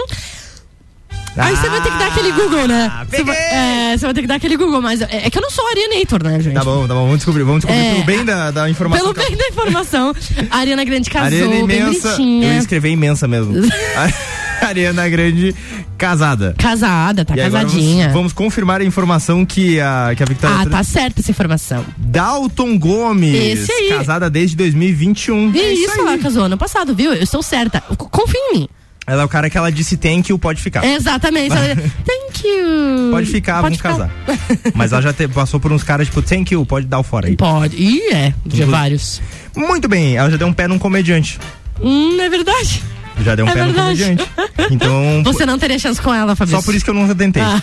[1.40, 2.92] Aí você vai ter que dar aquele Google, né?
[3.10, 5.42] Você vai, é, você vai ter que dar aquele Google, mas é, é que eu
[5.42, 6.54] não sou Arianator, né, gente?
[6.54, 9.14] Tá bom, tá bom, vamos descobrir, vamos descobrir É, pelo bem da, da informação.
[9.14, 10.14] Pelo bem da informação,
[10.52, 12.18] a Ariana Grande casou, Ariana imensa.
[12.22, 13.54] Eu escrever imensa mesmo.
[13.96, 15.56] A- Ariana Grande
[15.98, 16.54] casada.
[16.58, 18.04] Casada, tá E casadinha.
[18.08, 20.58] Vamos, vamos confirmar a informação que a, que a Victoria.
[20.60, 21.86] Ah, tá certa essa informação.
[21.98, 23.34] Dalton Gomes.
[23.36, 23.90] Esse aí.
[23.90, 25.52] Casada desde 2021.
[25.56, 27.14] E É isso, ela casou ano passado, viu?
[27.14, 27.80] Eu estou certa.
[27.82, 28.70] Confia em mim.
[29.10, 30.86] Ela é o cara que ela disse que o pode ficar.
[30.86, 31.56] Exatamente.
[31.56, 33.12] Ela- Thank you.
[33.12, 33.90] Pode ficar, Pode vamos ficar.
[33.90, 34.12] casar.
[34.76, 37.28] Mas ela já te- passou por uns caras tipo, thank you, pode dar o fora
[37.28, 37.36] aí.
[37.36, 37.76] Pode.
[37.76, 38.34] Ih, é.
[38.46, 39.22] De vários.
[39.56, 41.40] Muito bem, ela já deu um pé num comediante.
[41.82, 42.82] Hum, é verdade.
[43.24, 43.78] Já deu um É pé verdade.
[43.80, 44.30] num comediante.
[44.72, 45.24] Então.
[45.24, 46.60] Você não teria chance com ela, Fabrício.
[46.60, 47.42] Só por isso que eu nunca tentei.
[47.42, 47.60] Ah,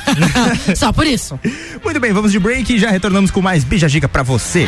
[0.74, 1.38] Só por isso.
[1.84, 4.66] Muito bem, vamos de break e já retornamos com mais Bija Giga pra você.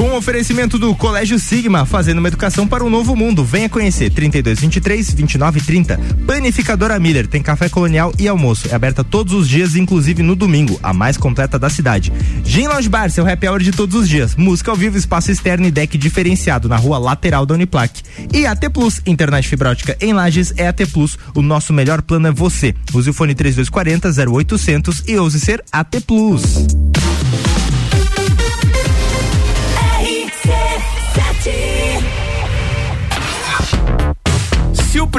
[0.00, 3.44] Com oferecimento do Colégio Sigma, fazendo uma educação para um novo mundo.
[3.44, 6.00] Venha conhecer 3223 2930.
[6.26, 8.66] Panificadora Miller tem café colonial e almoço.
[8.70, 12.10] É aberta todos os dias, inclusive no domingo, a mais completa da cidade.
[12.42, 14.34] Gin Lounge Bar, seu happy hour de todos os dias.
[14.36, 18.00] Música ao vivo, espaço externo e deck diferenciado na rua lateral da Uniplac.
[18.32, 21.18] E AT Plus, internet fibra ótica em Lages é AT Plus.
[21.34, 22.74] O nosso melhor plano é você.
[22.94, 26.89] Use o fone 3240 0800 e ouse ser AT Plus.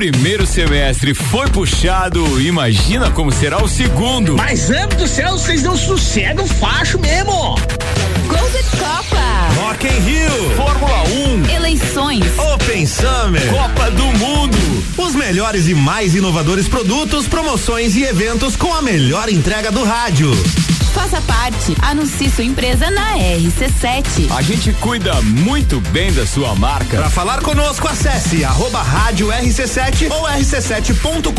[0.01, 4.35] Primeiro semestre foi puxado, imagina como será o segundo.
[4.35, 7.31] Mas, amo do céu, vocês não sossegam facho mesmo.
[7.31, 9.21] Gols de Copa.
[9.61, 10.55] Rock in Rio.
[10.55, 11.55] Fórmula 1.
[11.55, 12.23] Eleições.
[12.39, 13.47] Open Summer.
[13.51, 14.57] Copa do Mundo.
[14.97, 20.31] Os melhores e mais inovadores produtos, promoções e eventos com a melhor entrega do rádio.
[20.93, 21.75] Faça parte.
[21.81, 24.29] Anuncie sua empresa na RC7.
[24.35, 26.97] A gente cuida muito bem da sua marca.
[26.97, 31.31] Para falar conosco, acesse arroba rádio RC7 ou rc7.com.br.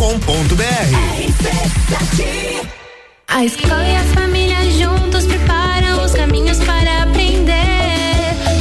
[3.29, 7.53] A escola e a família juntos preparam os caminhos para aprender.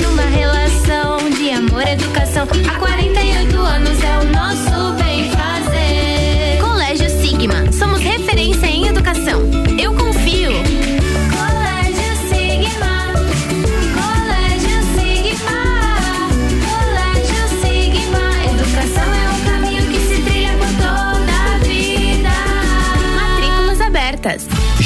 [0.01, 4.70] Numa relação de amor e educação, há 48 anos é o nosso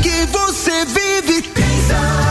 [0.00, 1.42] que você vive.
[1.88, 2.21] Só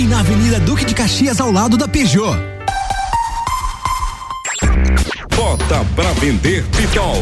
[0.00, 2.34] e na Avenida Duque de Caxias, ao lado da Peugeot.
[5.36, 7.20] Bota pra vender Pitol.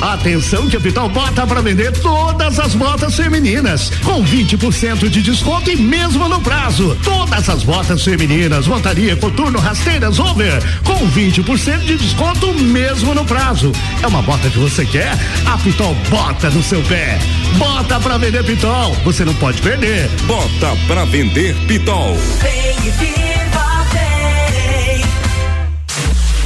[0.00, 5.70] Atenção que a Pitol bota para vender todas as botas femininas com 20% de desconto
[5.70, 6.96] e mesmo no prazo.
[7.02, 13.72] Todas as botas femininas, montaria, coturno, rasteiras, over com 20% de desconto mesmo no prazo.
[14.02, 15.12] É uma bota que você quer?
[15.46, 17.18] A Pitol bota no seu pé.
[17.56, 18.94] Bota para vender Pitol.
[19.04, 20.08] Você não pode perder.
[20.26, 22.16] Bota pra vender Pitol.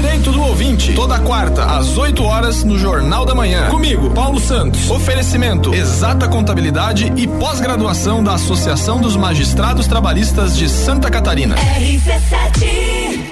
[0.00, 3.68] Direito do ouvinte, toda quarta, às 8 horas, no Jornal da Manhã.
[3.68, 4.88] Comigo, Paulo Santos.
[4.88, 11.56] Oferecimento: Exata Contabilidade e pós-graduação da Associação dos Magistrados Trabalhistas de Santa Catarina.
[11.56, 13.24] RC7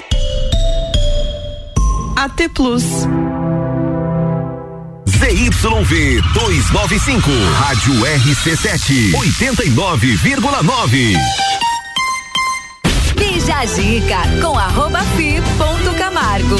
[2.17, 2.83] AT Plus.
[5.07, 11.15] ZYV 295, Rádio RC7, 89,9.
[13.15, 15.41] Bija Zica com arroba fi
[16.37, 16.55] Camargo.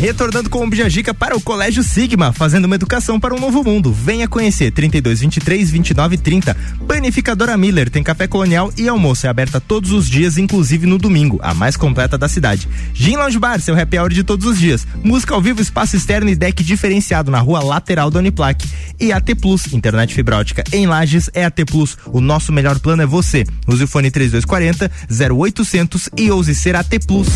[0.00, 3.92] Retornando com o Bijagica para o Colégio Sigma, fazendo uma educação para um novo mundo.
[3.92, 6.56] Venha conhecer 32 23 29 30.
[6.88, 11.38] Panificadora Miller tem café colonial e almoço é aberta todos os dias, inclusive no domingo,
[11.40, 12.68] a mais completa da cidade.
[12.92, 14.86] Gin Lounge Bar, seu happy hour de todos os dias.
[15.04, 18.66] Música ao vivo, espaço externo e deck diferenciado na rua lateral da Uniplac.
[18.98, 21.96] E AT Plus, internet fibra ótica em Lages é AT Plus.
[22.06, 23.44] O nosso melhor plano é você.
[23.68, 24.90] Use o fone 3240
[25.32, 27.28] 0800 e ouse ser AT Plus.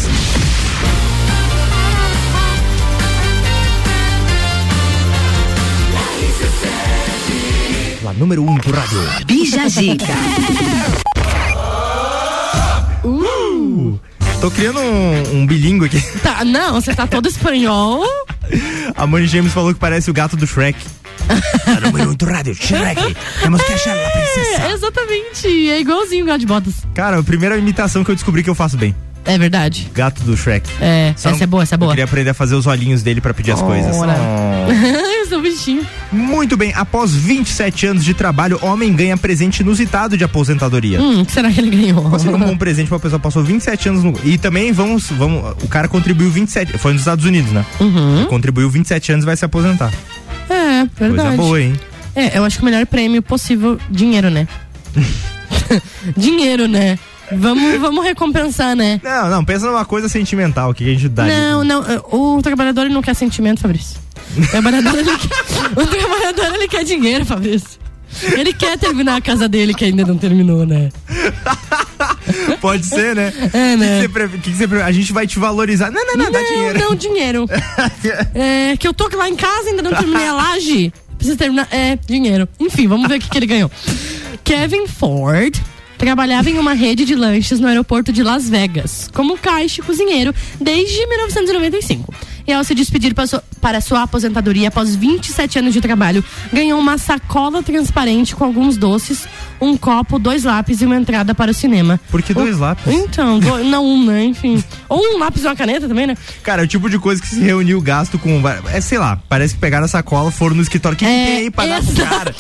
[8.16, 8.98] Número 1 um do rádio.
[9.26, 10.06] Bija Zica.
[13.04, 13.98] Uh,
[14.40, 16.00] tô criando um, um bilíngue aqui.
[16.20, 18.04] Tá, não, você tá todo espanhol.
[18.96, 20.78] A Mani James falou que parece o gato do Shrek.
[21.66, 23.16] La número 1 um do rádio, Shrek.
[23.42, 24.62] Temos que achar a princesa.
[24.62, 25.70] É, exatamente.
[25.70, 26.74] É igualzinho o gato de botas.
[26.94, 28.94] Cara, a primeira imitação que eu descobri que eu faço bem.
[29.27, 29.90] É verdade.
[29.93, 30.70] Gato do Shrek.
[30.81, 31.90] É, Só essa é boa, essa é Eu boa.
[31.90, 33.97] queria aprender a fazer os olhinhos dele pra pedir as coisas.
[33.97, 34.05] Oh.
[35.27, 35.85] Eu sou bichinho.
[36.12, 41.01] Muito bem, após 27 anos de trabalho, homem ganha presente inusitado de aposentadoria.
[41.01, 42.03] Hum, o que será que ele ganhou?
[42.09, 43.19] Qual seria um bom presente pra pessoa?
[43.19, 44.15] Passou 27 anos no.
[44.24, 45.57] E também vamos, vamos.
[45.62, 46.78] O cara contribuiu 27.
[46.78, 47.65] Foi nos Estados Unidos, né?
[47.81, 48.19] Uhum.
[48.19, 49.93] Ele contribuiu 27 anos e vai se aposentar.
[50.48, 51.09] É, verdade.
[51.15, 51.73] Coisa boa, hein?
[52.15, 54.47] É, eu acho que o melhor prêmio possível, dinheiro, né?
[56.16, 56.98] dinheiro, né?
[57.32, 59.01] Vamos, vamos recompensar, né?
[59.03, 61.24] Não, não, pensa numa coisa sentimental que a gente dá.
[61.24, 63.98] Não, não, o trabalhador ele não quer sentimento, Fabrício.
[64.36, 67.86] O trabalhador, ele quer, o trabalhador ele quer dinheiro, Fabrício.
[68.32, 70.90] Ele quer terminar a casa dele que ainda não terminou, né?
[72.61, 73.32] Pode ser, né?
[73.53, 74.01] É, né?
[74.01, 75.90] Que que você que que você a gente vai te valorizar.
[75.90, 76.78] Não, não, não, dá dinheiro.
[76.78, 77.47] Não, dinheiro.
[78.35, 80.93] é, que eu tô lá em casa, ainda não terminei a laje.
[81.19, 81.69] Preciso terminar.
[81.70, 82.48] É, dinheiro.
[82.59, 83.70] Enfim, vamos ver o que, que ele ganhou.
[84.44, 85.61] Kevin Ford
[85.97, 90.35] trabalhava em uma rede de lanches no aeroporto de Las Vegas, como caixa e cozinheiro
[90.60, 92.14] desde 1995.
[92.47, 97.62] E ao se despedir para sua, aposentadoria após 27 anos de trabalho, ganhou uma sacola
[97.62, 99.27] transparente com alguns doces,
[99.60, 101.98] um copo, dois lápis e uma entrada para o cinema.
[102.10, 102.86] Por que dois lápis?
[102.86, 104.24] Então, do, não um, né?
[104.24, 104.62] Enfim.
[104.89, 106.16] Ou um lápis e uma caneta também, né?
[106.43, 108.40] Cara, é o tipo de coisa que se reuniu o gasto com.
[108.73, 110.94] É, sei lá, parece que pegaram a sacola, foram no escritório.
[110.94, 112.35] O que, que tem aí pra dar pro cara?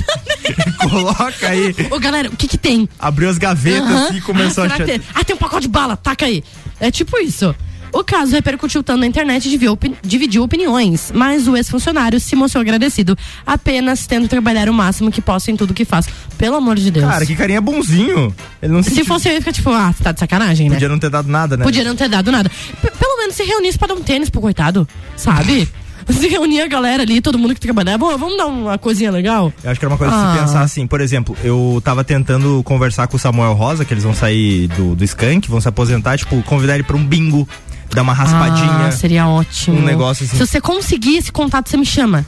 [0.88, 1.74] Coloca aí.
[1.90, 2.88] Ô, galera, o que que tem?
[2.98, 4.86] Abriu as gavetas e começou ah, a achar.
[5.14, 6.44] Ah, tem um pacote de bala, taca aí.
[6.78, 7.54] É tipo isso.
[7.98, 12.36] O caso repercutiu tanto na internet e dividiu, opini- dividiu opiniões, mas o ex-funcionário se
[12.36, 13.16] mostrou agradecido,
[13.46, 16.06] apenas tendo trabalhar o máximo que possa em tudo que faz.
[16.36, 17.06] Pelo amor de Deus.
[17.06, 18.34] Cara, que carinha bonzinho.
[18.60, 20.74] Ele não se sentiu- fosse eu, ia ficar tipo, ah, você tá de sacanagem, né?
[20.76, 21.64] Podia não ter dado nada, né?
[21.64, 22.50] Podia não ter dado nada.
[22.82, 24.86] P- pelo menos se reunisse pra dar um tênis pro coitado,
[25.16, 25.66] sabe?
[26.10, 29.52] se reunir a galera ali, todo mundo que trabalhava, "Bom, vamos dar uma coisinha legal.
[29.64, 30.32] Eu acho que era uma coisa de Ah.
[30.34, 34.04] se pensar assim, por exemplo, eu tava tentando conversar com o Samuel Rosa, que eles
[34.04, 37.48] vão sair do, do Skank, vão se aposentar, tipo, convidar ele pra um bingo,
[37.94, 38.86] dar uma raspadinha.
[38.86, 39.78] Ah, seria ótimo.
[39.78, 40.36] Um negócio assim.
[40.36, 42.24] Se você conseguir esse contato, você me chama.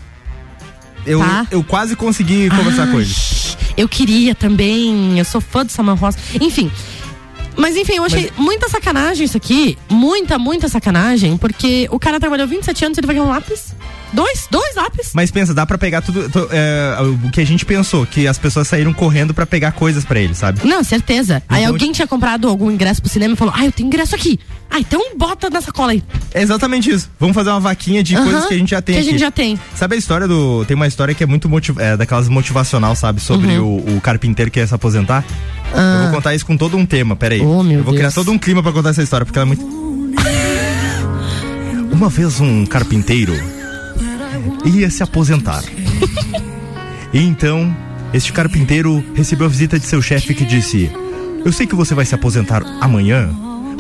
[1.07, 1.47] Eu, tá.
[1.51, 3.15] eu quase consegui conversar Ai, com ele.
[3.77, 6.19] Eu queria também, eu sou fã do Samuel Rosa.
[6.41, 6.71] Enfim.
[7.57, 9.77] Mas enfim, eu achei muita sacanagem isso aqui.
[9.89, 11.37] Muita, muita sacanagem.
[11.37, 13.75] Porque o cara trabalhou 27 anos e ele vai ganhar um lápis.
[14.13, 14.47] Dois?
[14.51, 15.11] Dois lápis?
[15.15, 16.29] Mas pensa, dá pra pegar tudo.
[16.31, 20.05] to- é, o que a gente pensou, que as pessoas saíram correndo pra pegar coisas
[20.05, 20.61] pra ele, sabe?
[20.67, 21.43] Não, certeza.
[21.49, 24.15] Aí Então, alguém tinha comprado algum ingresso pro cinema e falou: Ah, eu tenho ingresso
[24.15, 24.39] aqui.
[24.71, 26.03] Ah, então bota na sacola aí.
[26.35, 27.11] É exatamente isso.
[27.19, 29.11] Vamos fazer uma vaquinha de Aham, coisas que a gente já tem que a aqui.
[29.11, 29.59] gente já tem.
[29.75, 30.65] Sabe a história do.
[30.67, 31.79] Tem uma história que é muito motiv...
[31.79, 33.21] é, daquelas motivacional, sabe?
[33.21, 33.79] Sobre Uhum.
[33.95, 35.25] o, o carpinteiro que quer se aposentar.
[35.75, 37.41] Eu vou contar isso com todo um tema, peraí.
[37.43, 38.15] Oh, meu Eu vou criar Deus.
[38.15, 39.79] todo um clima pra contar essa história, porque ela é muito.
[41.93, 43.35] Uma vez um carpinteiro
[44.65, 45.63] ia se aposentar.
[47.13, 47.75] E então,
[48.13, 50.91] este carpinteiro recebeu a visita de seu chefe que disse:
[51.45, 53.31] Eu sei que você vai se aposentar amanhã,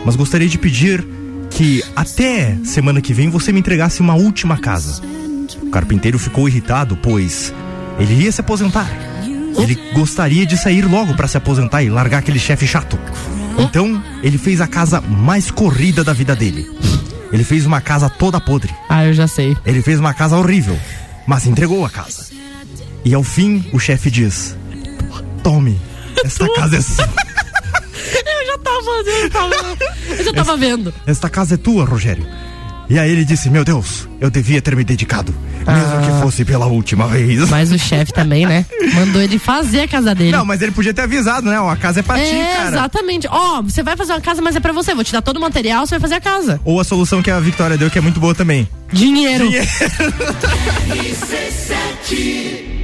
[0.04, 1.06] mas gostaria de pedir
[1.50, 5.02] que até semana que vem você me entregasse uma última casa.
[5.62, 7.52] O carpinteiro ficou irritado, pois
[7.98, 8.88] ele ia se aposentar.
[9.58, 12.98] Ele gostaria de sair logo para se aposentar e largar aquele chefe chato.
[13.58, 16.70] Então, ele fez a casa mais corrida da vida dele.
[17.32, 18.74] Ele fez uma casa toda podre.
[18.88, 19.56] Ah, eu já sei.
[19.64, 20.78] Ele fez uma casa horrível,
[21.26, 22.26] mas entregou a casa.
[23.04, 24.56] E ao fim, o chefe diz:
[25.42, 25.78] Tome,
[26.24, 27.08] esta casa é sua.
[28.08, 29.54] Eu já tava, eu já tava,
[30.18, 30.94] eu já tava vendo.
[31.06, 32.26] Esta casa é tua, Rogério.
[32.90, 35.34] E aí ele disse: Meu Deus, eu devia ter me dedicado,
[35.66, 37.42] mesmo que fosse pela última vez.
[37.42, 37.46] Ah.
[37.50, 38.64] Mas o chefe também, né?
[38.94, 40.32] Mandou ele fazer a casa dele.
[40.32, 41.60] Não, mas ele podia ter avisado, né?
[41.60, 42.68] Ó, a casa é pra ti, é, cara.
[42.68, 43.28] exatamente.
[43.30, 44.94] Ó, você vai fazer uma casa, mas é pra você.
[44.94, 46.60] Vou te dar todo o material, você vai fazer a casa.
[46.64, 48.66] Ou a solução que a Victoria deu, que é muito boa também.
[48.92, 49.44] Dinheiro.
[49.50, 49.68] I've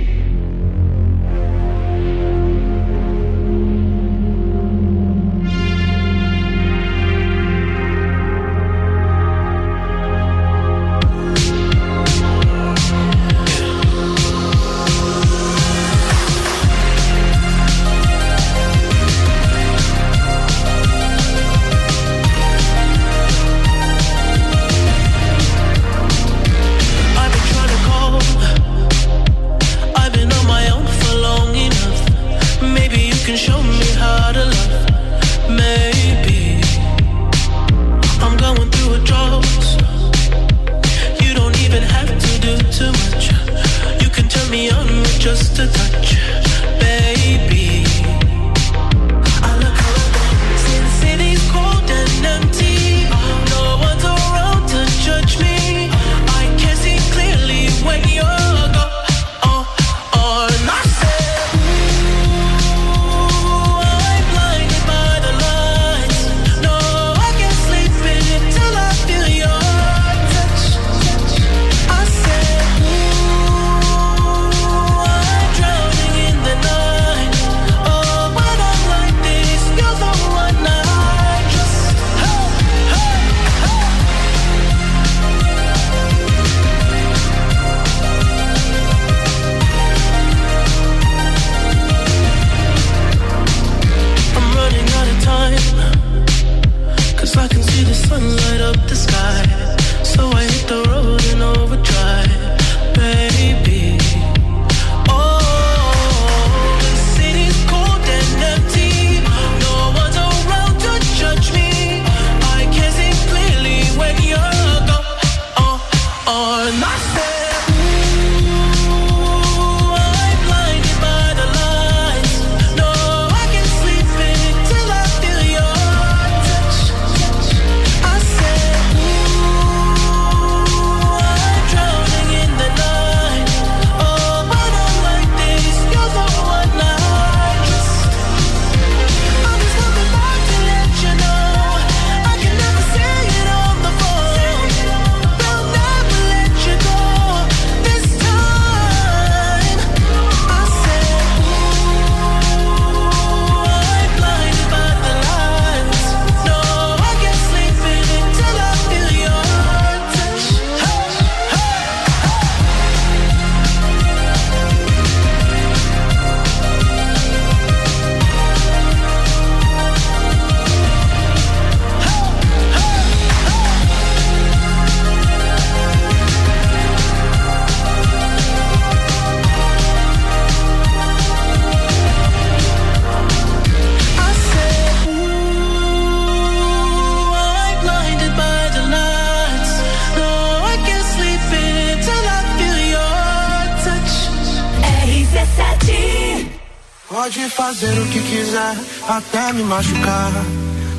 [199.55, 200.32] me machucar.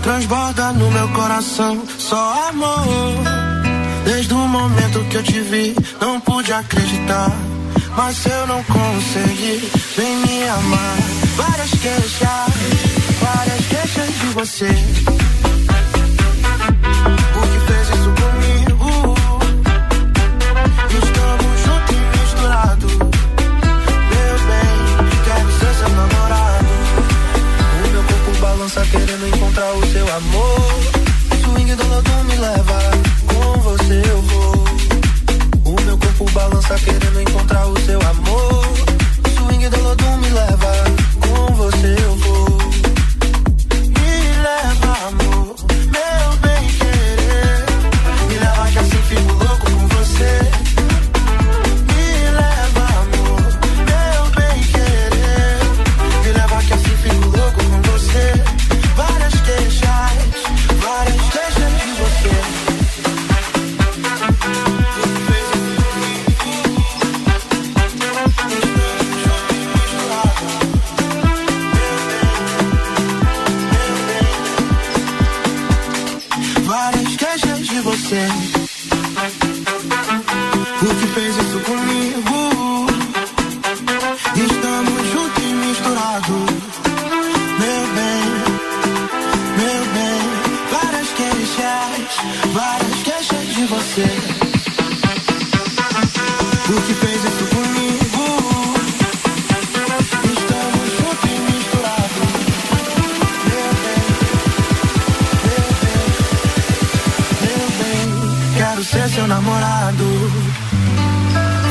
[0.02, 1.82] Transborda no meu coração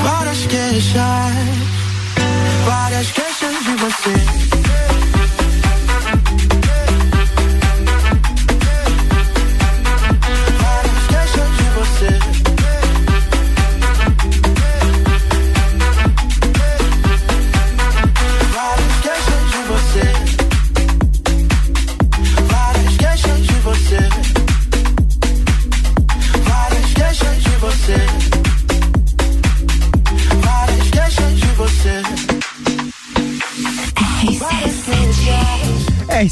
[0.03, 1.03] Várias queixas,
[2.65, 4.54] várias queixas de você.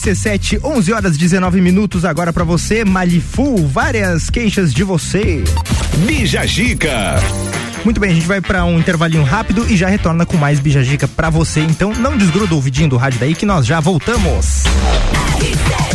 [0.02, 5.44] RC7, 11 horas 19 minutos agora pra você, Malifu, várias queixas de você.
[6.04, 7.20] Bija Gica.
[7.84, 10.82] Muito bem, a gente vai pra um intervalinho rápido e já retorna com mais Bija
[10.82, 11.60] Gica pra você.
[11.60, 14.64] Então não desgruda o ouvidinho do rádio daí que nós já voltamos.
[15.38, 15.91] Com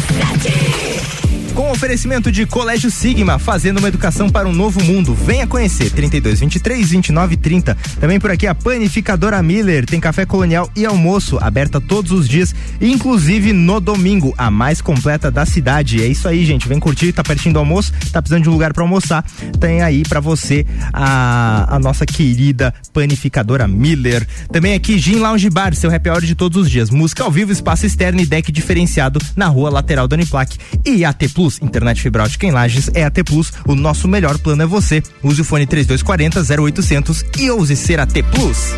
[1.78, 5.14] oferecimento de Colégio Sigma, fazendo uma educação para um novo mundo.
[5.14, 7.78] Venha conhecer 32 23 29 30.
[7.99, 12.56] Também por aqui a panificadora Miller, tem café colonial e almoço, aberta todos os dias,
[12.82, 16.02] inclusive no domingo, a mais completa da cidade.
[16.02, 16.68] É isso aí, gente.
[16.68, 19.24] Vem curtir, tá pertinho do almoço, tá precisando de um lugar para almoçar.
[19.60, 24.28] Tem aí para você a, a nossa querida panificadora Miller.
[24.52, 26.90] Também aqui Gin Lounge Bar, seu happy hour de todos os dias.
[26.90, 30.58] Música ao vivo, espaço externo e deck diferenciado na rua lateral da Uniplac.
[30.84, 33.52] E AT Plus, internet fibra ótica em Lages é AT Plus.
[33.68, 35.03] O nosso melhor plano é você.
[35.22, 38.73] Use o fone 3240 0800 e ouse ser AT Plus.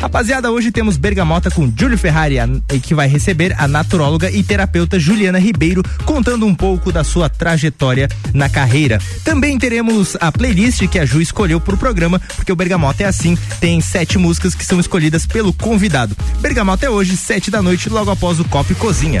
[0.00, 2.48] Rapaziada, hoje temos Bergamota com Júlio Ferrari, a-
[2.82, 8.08] que vai receber a naturóloga e terapeuta Juliana Ribeiro, contando um pouco da sua trajetória
[8.34, 8.98] na carreira.
[9.24, 13.38] Também teremos a playlist que a Ju escolheu pro programa, porque o Bergamota é assim,
[13.60, 16.16] tem sete músicas que são escolhidas pelo convidado.
[16.40, 19.20] Bergamota é hoje, sete da noite, logo após o Copo e Cozinha.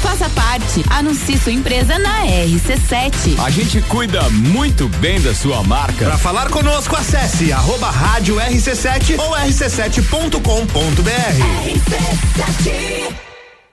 [0.00, 0.84] Faça parte.
[0.90, 3.38] Anuncie sua empresa na RC7.
[3.44, 6.04] A gente cuida muito bem da sua marca.
[6.04, 10.38] Para falar conosco, acesse arroba rádio RC7 ou rc7.com.br.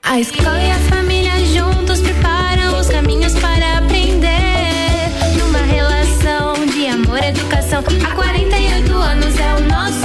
[0.04, 5.10] A escola e a família juntos preparam os caminhos para aprender.
[5.38, 7.84] Numa relação de amor e educação.
[8.04, 10.05] Há 48 anos é o nosso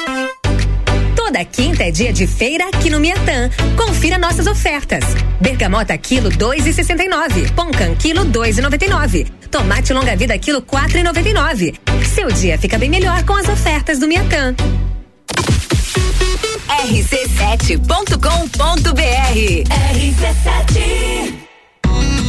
[1.31, 3.49] Toda quinta é dia de feira aqui no Miatã.
[3.77, 5.01] Confira nossas ofertas.
[5.39, 7.53] Bergamota quilo 2,69.
[7.53, 9.31] Poncan quilo 2,99.
[9.49, 11.73] Tomate longa vida quilo 4,99.
[12.05, 14.53] Seu dia fica bem melhor com as ofertas do Miatã.
[16.67, 17.79] rc7.com.br
[19.95, 21.50] RC7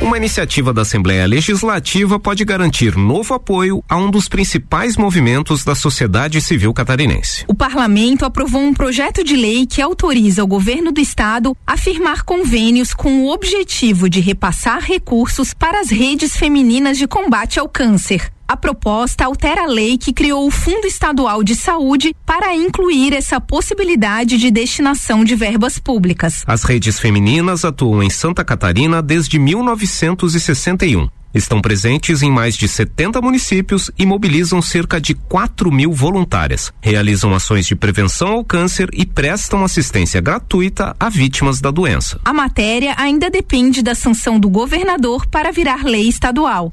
[0.00, 5.74] Uma iniciativa da Assembleia Legislativa pode garantir novo apoio a um dos principais movimentos da
[5.74, 7.44] sociedade civil catarinense.
[7.46, 12.24] O parlamento aprovou um projeto de lei que autoriza o governo do estado a firmar
[12.24, 18.32] convênios com o objetivo de repassar recursos para as redes femininas de combate ao câncer.
[18.50, 23.40] A proposta altera a lei que criou o Fundo Estadual de Saúde para incluir essa
[23.40, 26.42] possibilidade de destinação de verbas públicas.
[26.48, 31.08] As redes femininas atuam em Santa Catarina desde 1961.
[31.32, 36.72] Estão presentes em mais de 70 municípios e mobilizam cerca de 4 mil voluntárias.
[36.80, 42.20] Realizam ações de prevenção ao câncer e prestam assistência gratuita a vítimas da doença.
[42.24, 46.68] A matéria ainda depende da sanção do governador para virar lei estadual.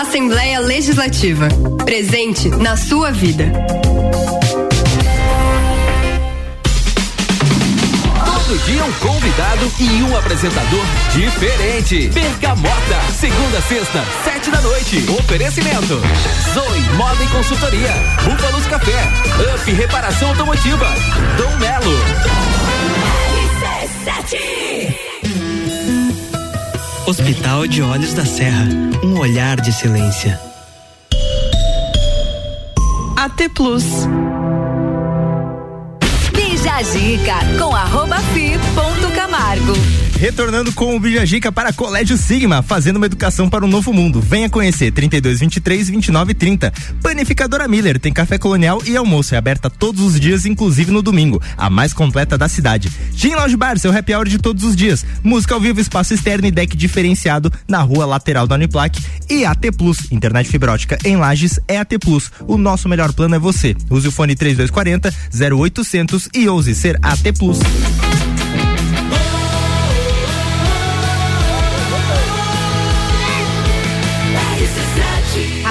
[0.00, 1.46] Assembleia Legislativa.
[1.84, 3.52] Presente na sua vida.
[8.24, 10.82] Todo dia um convidado e um apresentador
[11.12, 12.08] diferente.
[12.08, 15.04] Bergamota, segunda a sexta, sete da noite.
[15.18, 16.00] Oferecimento.
[16.54, 17.92] Zoe Moda e Consultoria.
[18.24, 19.02] Búfalos Café.
[19.54, 20.86] Up Reparação Automotiva.
[21.36, 22.00] Dom Melo.
[27.10, 28.68] Hospital de Olhos da Serra,
[29.02, 30.32] um olhar de silêncio.
[33.16, 33.84] AT Plus.
[36.32, 38.99] Bija a dica com arroba fi ponto
[39.50, 39.72] Camargo.
[40.20, 44.20] Retornando com o Bijagica para Colégio Sigma, fazendo uma educação para um novo mundo.
[44.20, 46.72] Venha conhecer 32 23 29 30.
[47.02, 49.34] Panificadora Miller tem café colonial e almoço.
[49.34, 51.42] É aberta todos os dias, inclusive no domingo.
[51.56, 52.92] A mais completa da cidade.
[53.12, 55.04] Gin Lounge Bar, seu happy hour de todos os dias.
[55.24, 59.02] Música ao vivo, espaço externo e deck diferenciado na rua lateral da Uniplac.
[59.28, 62.30] E AT Plus, internet fibra ótica em Lages é AT Plus.
[62.46, 63.74] O nosso melhor plano é você.
[63.88, 65.12] Use o fone 3240
[65.56, 67.58] 0800 e ouse ser AT Plus.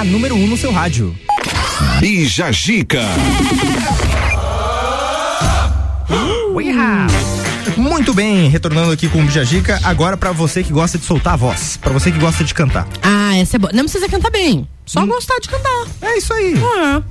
[0.00, 1.14] A número 1 um no seu rádio.
[2.00, 3.02] Bija Gica.
[7.76, 11.34] Muito bem, retornando aqui com o Bija Gica, agora para você que gosta de soltar
[11.34, 12.88] a voz, para você que gosta de cantar.
[13.02, 13.72] Ah, essa é boa.
[13.74, 15.86] Não precisa cantar bem, só gostar de cantar.
[16.00, 16.54] É isso aí.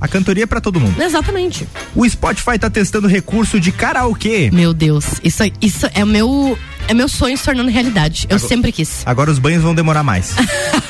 [0.00, 1.00] A cantoria é pra todo mundo.
[1.00, 1.68] Exatamente.
[1.94, 4.50] O Spotify tá testando recurso de karaokê.
[4.52, 6.58] Meu Deus, isso, isso é o meu
[6.90, 8.26] é meu sonho se tornando realidade.
[8.28, 9.02] Eu Agora- sempre quis.
[9.06, 10.34] Agora os banhos vão demorar mais.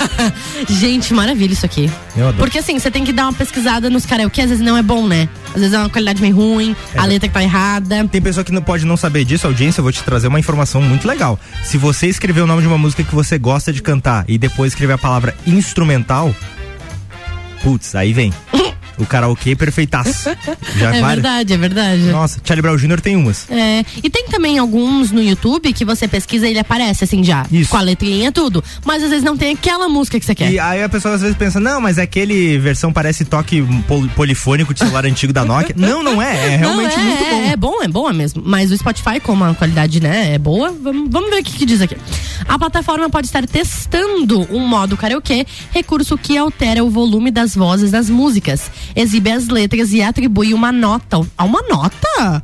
[0.67, 1.91] Gente, maravilha isso aqui.
[2.17, 2.39] Eu adoro.
[2.39, 5.07] Porque assim, você tem que dar uma pesquisada nos karaokê, às vezes não é bom,
[5.07, 5.29] né?
[5.49, 8.09] Às vezes é uma qualidade meio ruim, a letra que tá errada.
[8.09, 10.81] Tem pessoa que não pode não saber disso, audiência, eu vou te trazer uma informação
[10.81, 11.39] muito legal.
[11.63, 14.73] Se você escrever o nome de uma música que você gosta de cantar e depois
[14.73, 16.35] escrever a palavra instrumental,
[17.63, 18.33] putz, aí vem.
[19.01, 20.31] O karaokê perfeitaço.
[20.77, 22.03] Já é vários- verdade, é verdade.
[22.03, 23.01] Nossa, Charlie Brown Jr.
[23.01, 23.51] tem umas.
[23.51, 27.47] É, e tem também alguns no YouTube que você pesquisa e ele aparece assim já.
[27.69, 28.63] Com a letrinha e tudo.
[28.85, 30.51] Mas às vezes não tem aquela música que você quer.
[30.53, 34.07] E aí a pessoa às vezes pensa, não, mas é aquele versão parece toque pol-
[34.15, 35.75] polifônico de celular antigo da Nokia.
[35.79, 36.55] Não, não é.
[36.55, 37.43] É realmente Não, é, muito é, bom.
[37.51, 38.43] É bom, é boa mesmo.
[38.45, 41.65] Mas o Spotify, como a qualidade né, é boa, vamos, vamos ver o que, que
[41.67, 41.97] diz aqui.
[42.49, 47.91] A plataforma pode estar testando um modo karaokê, recurso que altera o volume das vozes
[47.91, 51.21] das músicas, exibe as letras e atribui uma nota.
[51.37, 52.43] Ah, uma nota?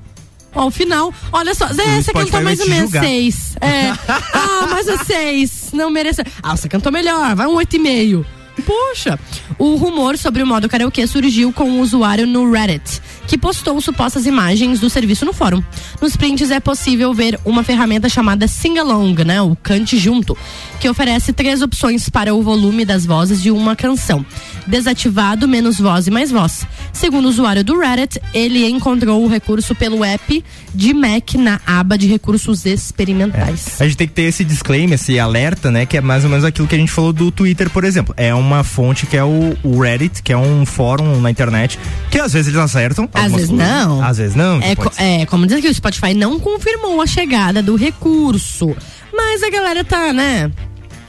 [0.54, 3.56] Ao final, olha só, Zé, você cantou mais ou menos seis.
[3.60, 3.92] É.
[4.32, 5.70] Ah, mais um seis.
[5.72, 6.22] Não merece.
[6.42, 8.24] Ah, você cantou melhor, vai um oito e meio.
[8.64, 9.18] Poxa,
[9.58, 14.26] o rumor sobre o modo karaokê surgiu com um usuário no Reddit, que postou supostas
[14.26, 15.62] imagens do serviço no fórum.
[16.00, 20.36] Nos prints é possível ver uma ferramenta chamada Sing Along, né, o cante junto,
[20.80, 24.24] que oferece três opções para o volume das vozes de uma canção:
[24.66, 26.66] desativado, menos voz e mais voz.
[26.92, 30.44] Segundo o usuário do Reddit, ele encontrou o recurso pelo app
[30.74, 33.80] de Mac na aba de recursos experimentais.
[33.80, 35.86] A gente tem que ter esse disclaimer, esse alerta, né?
[35.86, 38.14] Que é mais ou menos aquilo que a gente falou do Twitter, por exemplo.
[38.16, 41.78] É uma fonte que é o, o Reddit, que é um fórum na internet,
[42.10, 43.08] que às vezes eles acertam.
[43.16, 44.04] Às vezes coisas, não.
[44.04, 44.60] Às vezes não.
[44.62, 48.76] É, co- é, como diz aqui, o Spotify não confirmou a chegada do recurso.
[49.12, 50.50] Mas a galera tá, né,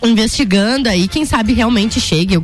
[0.03, 2.41] investigando aí, quem sabe realmente chegue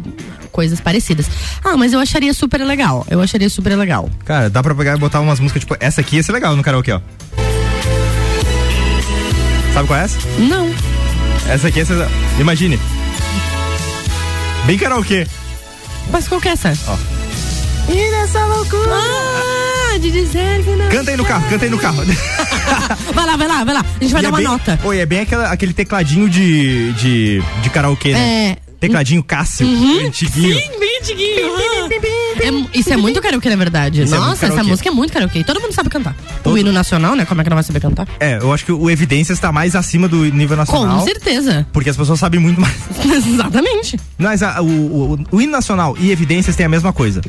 [0.52, 1.28] coisas parecidas.
[1.64, 3.06] Ah, mas eu acharia super legal.
[3.10, 4.10] Eu acharia super legal.
[4.26, 6.62] Cara, dá pra pegar e botar umas músicas, tipo, essa aqui ia ser legal no
[6.62, 7.00] karaokê, ó.
[9.74, 10.20] Sabe qual é essa?
[10.38, 10.70] Não.
[11.50, 11.96] Essa aqui ser.
[12.40, 12.80] Imagine.
[14.66, 15.26] Bem karaokê.
[16.12, 16.74] Mas qual que é essa?
[16.88, 16.96] Ó.
[17.90, 18.92] E nessa loucura.
[18.96, 20.90] Ah, de dizer que não.
[20.90, 22.04] Canta aí no carro, canta aí no carro.
[23.14, 23.86] Vai lá, vai lá, vai lá.
[24.00, 24.80] A gente vai E dar é uma bem- nota.
[24.84, 28.20] Oi, é bem aquela- aquele tecladinho de, de, de karaokê, né?
[28.52, 28.58] É.
[28.88, 30.08] Tecladinho Cássio, Uhum.
[30.08, 30.60] antiguinho.
[30.60, 31.54] Sim, bem antiguinho.
[32.74, 34.02] É isso é muito karaokê, na verdade.
[34.04, 34.70] Isso é Nossa, essa karaokê.
[34.70, 35.44] música é muito karaokê.
[35.44, 36.16] Todo mundo sabe cantar.
[36.44, 37.24] O hino nacional, né?
[37.26, 38.08] Como é que não vai saber cantar?
[38.20, 41.00] É, eu acho que o Evidências tá mais acima do nível nacional.
[41.00, 41.66] Com certeza.
[41.72, 42.74] Porque as pessoas sabem muito mais.
[43.26, 43.98] Exatamente.
[44.18, 47.22] Mas a- o, o, o hino nacional e Evidências tem a mesma coisa.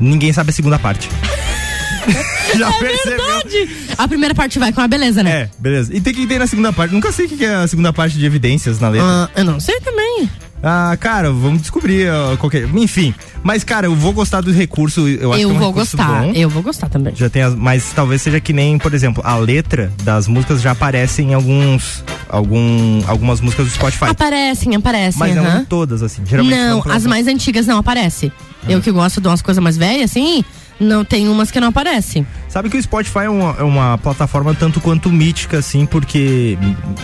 [0.00, 1.08] Ninguém sabe a segunda parte.
[2.56, 3.18] Já é percebeu?
[3.26, 3.68] verdade.
[3.98, 5.30] A primeira parte vai com a beleza, né?
[5.42, 5.94] É, beleza.
[5.94, 6.92] E tem que ter na segunda parte.
[6.94, 9.06] Nunca sei o que que é a segunda parte de Evidências na letra.
[9.08, 10.30] Ah, eu não sei também.
[10.62, 12.68] Ah, cara, vamos descobrir ó, qualquer.
[12.74, 15.06] Enfim, mas cara, eu vou gostar do recurso.
[15.06, 16.22] Eu acho eu que é um vou gostar.
[16.22, 16.32] bom.
[16.34, 17.14] Eu vou gostar também.
[17.14, 20.72] Já tem as, mas talvez seja que nem, por exemplo, a letra das músicas já
[20.72, 24.06] aparece em alguns algum algumas músicas do Spotify.
[24.06, 25.18] Aparecem, aparecem.
[25.18, 25.60] mas não aham.
[25.60, 26.22] em todas assim.
[26.26, 28.32] Geralmente não, não as mais antigas não aparecem.
[28.68, 30.44] Eu que gosto de umas coisas mais velhas, assim,
[30.80, 32.26] não tem umas que não aparecem.
[32.56, 36.56] Sabe que o Spotify é uma, é uma plataforma tanto quanto mítica, assim, porque.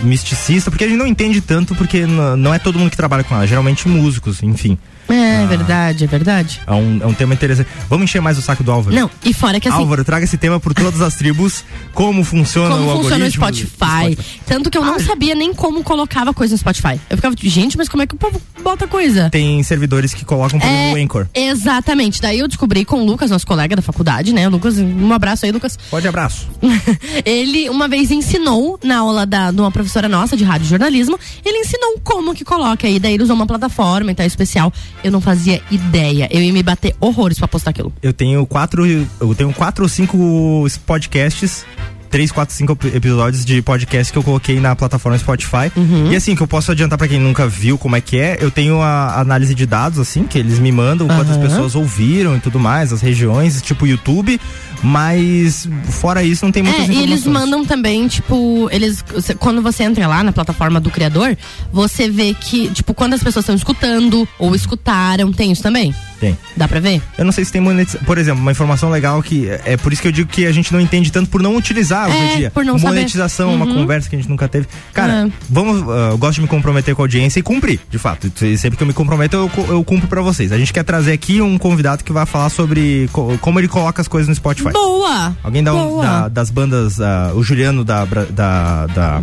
[0.02, 3.34] misticista, porque a gente não entende tanto, porque não é todo mundo que trabalha com
[3.34, 4.78] ela, geralmente músicos, enfim.
[5.08, 6.60] É verdade, é verdade.
[6.66, 7.68] É um, é um tema interessante.
[7.90, 8.96] Vamos encher mais o saco do Álvaro?
[8.96, 9.76] Não, e fora que assim.
[9.76, 13.50] Álvaro, traga esse tema por todas as tribos, como funciona como o funciona o algoritmo.
[13.50, 14.18] do- Spotify.
[14.46, 16.98] Tanto que eu não sabia nem como colocava coisa no Spotify.
[17.10, 19.28] Eu ficava, gente, mas como é que o povo bota coisa?
[19.28, 21.26] Tem servidores que colocam por É, exemplo, o Anchor.
[21.34, 22.22] Exatamente.
[22.22, 24.48] Daí eu descobri com o Lucas, nosso colega da faculdade, né?
[24.48, 25.78] Lucas, um abraço aí, Lucas.
[25.90, 26.48] Pode abraço.
[27.24, 31.18] ele uma vez ensinou na aula da, de uma professora nossa de rádio e jornalismo,
[31.44, 34.72] ele ensinou como que coloca aí, daí ele usou uma plataforma e tal especial.
[35.02, 36.28] Eu não fazia ideia.
[36.30, 37.92] Eu ia me bater horrores pra postar aquilo.
[38.02, 38.86] Eu tenho quatro.
[38.86, 41.64] Eu tenho quatro ou cinco podcasts.
[42.12, 45.72] Três, quatro, cinco ep- episódios de podcast que eu coloquei na plataforma Spotify.
[45.74, 46.12] Uhum.
[46.12, 48.50] E assim, que eu posso adiantar pra quem nunca viu como é que é, eu
[48.50, 51.40] tenho a análise de dados, assim, que eles me mandam quantas Aham.
[51.48, 54.38] pessoas ouviram e tudo mais, as regiões, tipo YouTube.
[54.84, 59.02] Mas fora isso, não tem muitas É, e eles mandam também, tipo, eles.
[59.38, 61.36] Quando você entra lá na plataforma do criador,
[61.72, 65.94] você vê que, tipo, quando as pessoas estão escutando ou escutaram, tem isso também.
[66.18, 66.36] Tem.
[66.56, 67.00] Dá pra ver?
[67.16, 68.04] Eu não sei se tem monetização.
[68.04, 70.52] Por exemplo, uma informação legal que é é por isso que eu digo que a
[70.52, 72.50] gente não entende tanto por não utilizar hoje É, dia.
[72.50, 73.74] por não monetização, uma Uhum.
[73.74, 74.66] conversa que a gente nunca teve.
[74.92, 75.32] Cara, É.
[75.48, 78.30] vamos, ah, eu gosto de me comprometer com a audiência e cumprir, de fato.
[78.44, 80.52] E Sempre que eu me comprometo, eu, eu cumpro pra vocês.
[80.52, 84.00] A gente quer trazer aqui um convidado que vai falar sobre co- como ele coloca
[84.00, 84.70] as coisas no Spotify.
[84.72, 85.36] Boa!
[85.42, 86.02] Alguém dá um, Boa.
[86.04, 89.22] da- das bandas, ah, o Juliano da, da, da.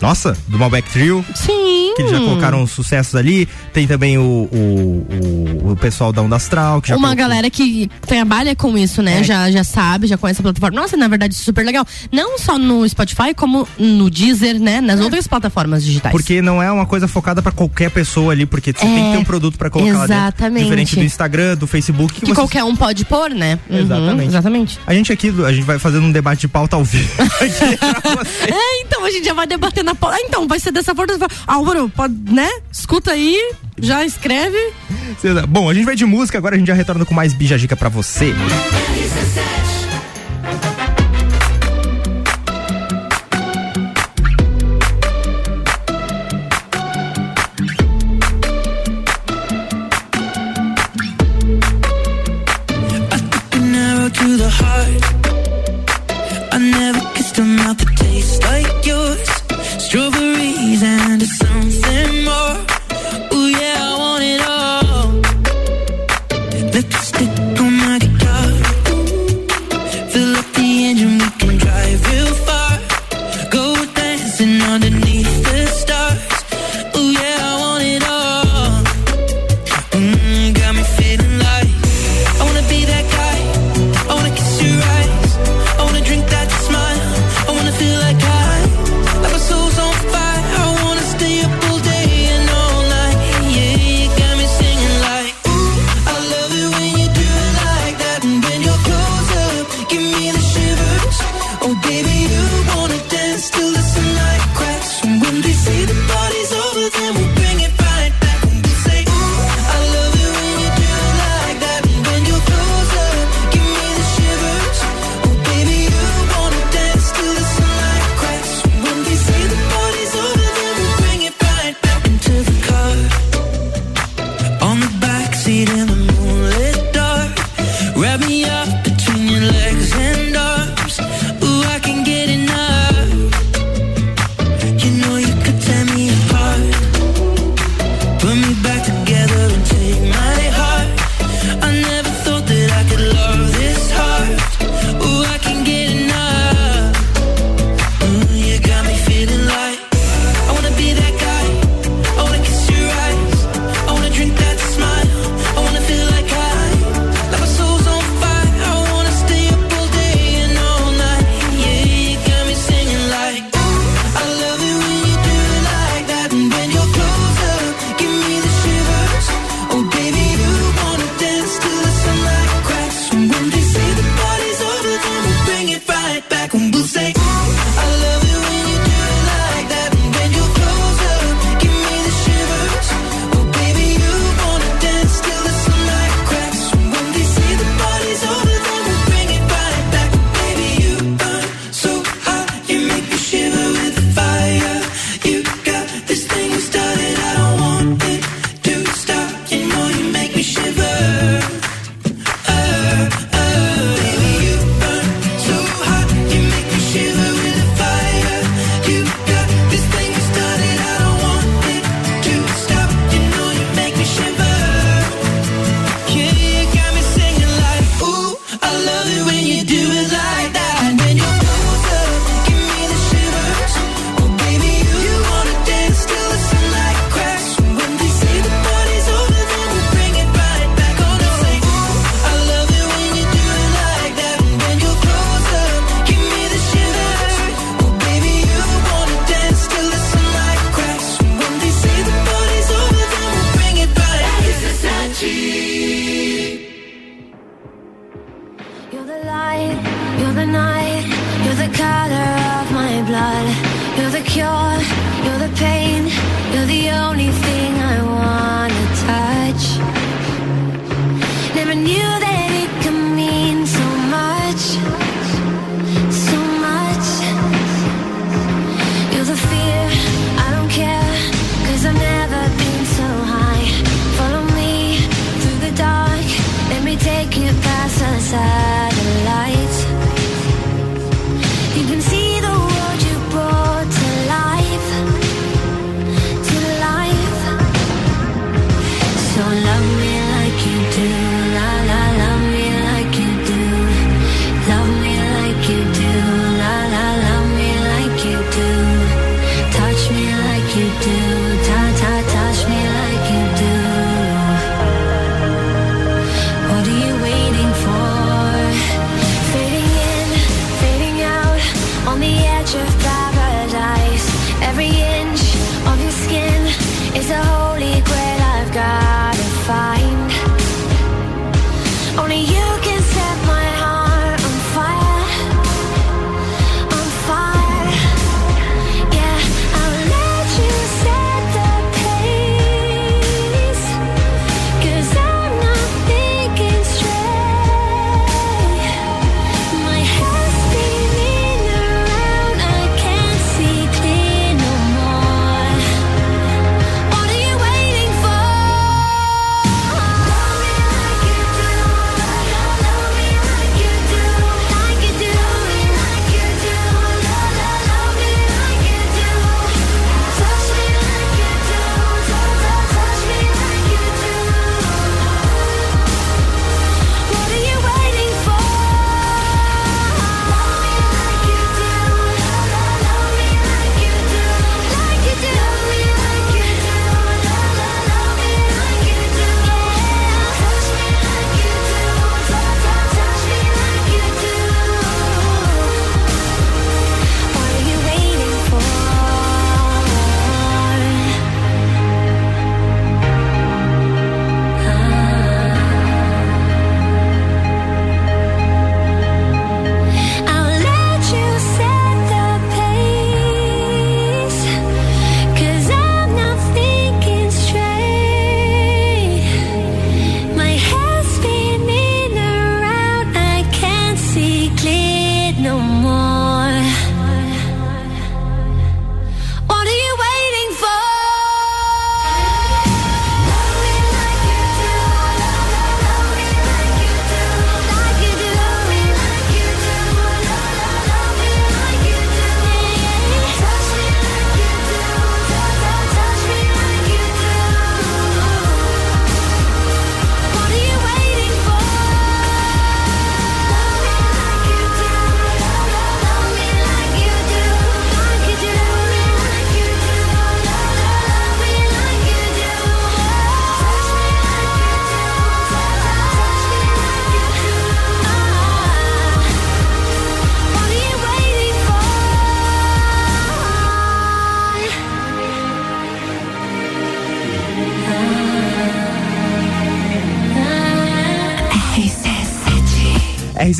[0.00, 1.22] Nossa, do Malbec Trio.
[1.34, 1.92] Sim.
[1.94, 3.46] Que eles já colocaram os sucessos ali.
[3.72, 5.06] Tem também o, o,
[5.66, 9.02] o, o pessoal da Onda Astral, que já Uma colocou- galera que trabalha com isso,
[9.02, 9.20] né?
[9.20, 9.24] É.
[9.24, 10.80] Já, já sabe, já conhece a plataforma.
[10.80, 11.86] Nossa, na verdade, super legal.
[12.10, 14.80] Não só no Spotify, como no Deezer, né?
[14.80, 16.12] Nas outras plataformas digitais.
[16.12, 19.12] Porque não é uma coisa focada pra qualquer pessoa ali, porque você É, tem que
[19.12, 20.14] ter um produto pra colocar lá dentro.
[20.14, 20.64] exatamente.
[20.64, 22.14] Diferente do Instagram, do Facebook.
[22.14, 23.58] Que que você- qualquer um pode pôr, né?
[23.68, 24.28] Uhum, Exatamente.
[24.28, 24.78] exatamente.
[24.86, 27.10] A gente aqui, a gente vai fazendo um debate de pauta ao vivo.
[28.46, 30.16] É, então a gente já vai debater na pauta.
[30.16, 31.12] Ah, então, vai ser dessa forma.
[31.46, 32.48] Álvaro, pode, né?
[32.72, 33.36] Escuta aí,
[33.80, 34.58] já escreve.
[35.48, 37.88] Bom, a gente vai de música, agora a gente já retorna com mais bijagica pra
[37.88, 38.34] você.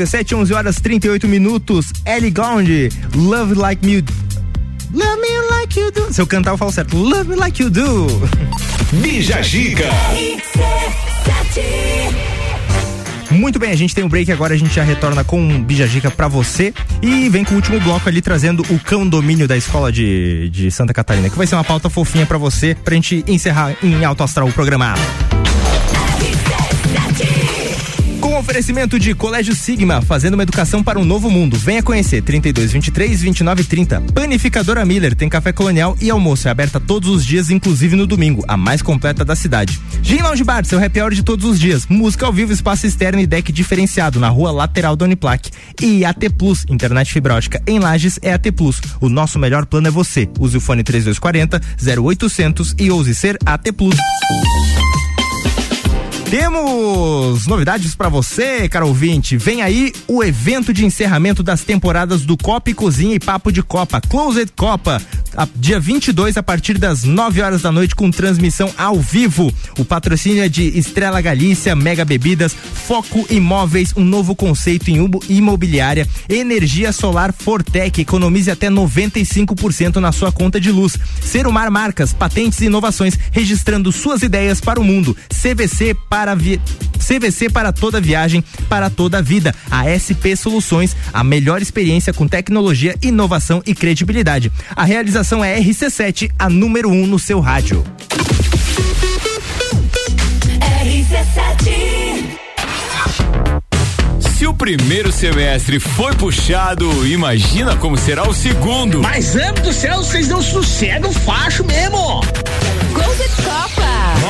[0.01, 1.93] RC7, 11 horas 38 minutos.
[2.07, 4.03] Ellie Gond, Love Like Me.
[4.93, 6.13] Love Me Like You Do.
[6.13, 6.97] Se eu cantar, eu falo certo.
[6.97, 8.07] Love Me Like You Do.
[8.93, 9.91] Bija Giga.
[13.31, 16.11] Muito bem, a gente tem um break agora, a gente já retorna com um Bijagica
[16.11, 19.93] pra você e vem com o último bloco ali trazendo o cão domínio da escola
[19.93, 23.77] de, de Santa Catarina, que vai ser uma pauta fofinha pra você, pra gente encerrar
[23.85, 24.95] em alto astral o programa.
[28.51, 31.57] Oferecimento de Colégio Sigma, fazendo uma educação para um novo mundo.
[31.57, 34.01] Venha conhecer 32 23 29 30.
[34.13, 38.45] Panificadora Miller tem café colonial e almoço é aberta todos os dias, inclusive no domingo,
[38.49, 39.81] a mais completa da cidade.
[40.03, 41.87] Gin Lounge Bar, seu happy hour de todos os dias.
[41.87, 45.49] Música ao vivo, espaço externo e deck diferenciado na rua lateral da Uniplac.
[45.81, 48.81] E AT Plus, internet fibra ótica em Lages é AT Plus.
[49.01, 50.29] O nosso melhor plano é você.
[50.41, 51.61] Use o fone 3240
[52.03, 53.95] 0800 e ouse ser AT Plus.
[56.31, 59.37] Temos novidades para você, caro ouvinte.
[59.37, 63.65] Vem aí o evento de encerramento das temporadas do Copa e Cozinha e Papo de
[63.65, 65.03] Copa, Closed Copa,
[65.37, 69.53] a, dia 22 a partir das 9 horas da noite com transmissão ao vivo.
[69.77, 75.25] O patrocínio é de Estrela Galícia, Mega Bebidas, Foco Imóveis, um novo conceito em ubo-
[75.29, 80.97] imobiliária, energia solar Fortec, economize até 95% na sua conta de luz.
[81.21, 85.17] Serumar Marcas, patentes e inovações, registrando suas ideias para o mundo.
[85.29, 86.61] CVC para vi...
[87.01, 89.55] CVC para toda viagem, para toda a vida.
[89.71, 94.53] A SP Soluções, a melhor experiência com tecnologia, inovação e credibilidade.
[94.77, 97.85] A realização é RC7, a número 1 um no seu rádio.
[104.21, 109.03] Se o primeiro semestre foi puxado, imagina como será o segundo.
[109.03, 112.23] Mas, amo do céu, vocês não sossegam facho mesmo.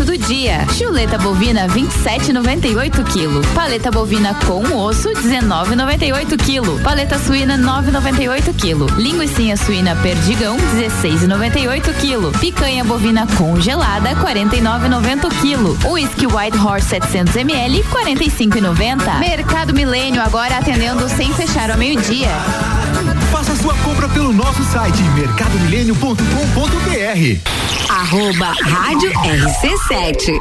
[0.00, 0.66] Barato do dia.
[0.76, 3.54] Chuleta bovina 27,98 kg.
[3.54, 6.82] Paleta bovina com osso 19,98 kg.
[6.82, 8.96] Paleta suína 9,98 kg.
[8.98, 12.38] Linguiça suína perdigão 16,98 kg.
[12.38, 15.90] Picanha bovina congelada 49,90 kg.
[15.90, 19.18] Whisky White Horse 700 ml 45,90.
[19.18, 22.28] Mercado Milênio agora atendendo sem fechar ao meio-dia.
[23.30, 27.38] Faça sua compra pelo nosso site mercadomilênio.com.br.
[27.88, 30.40] Arroba Rádio RC7.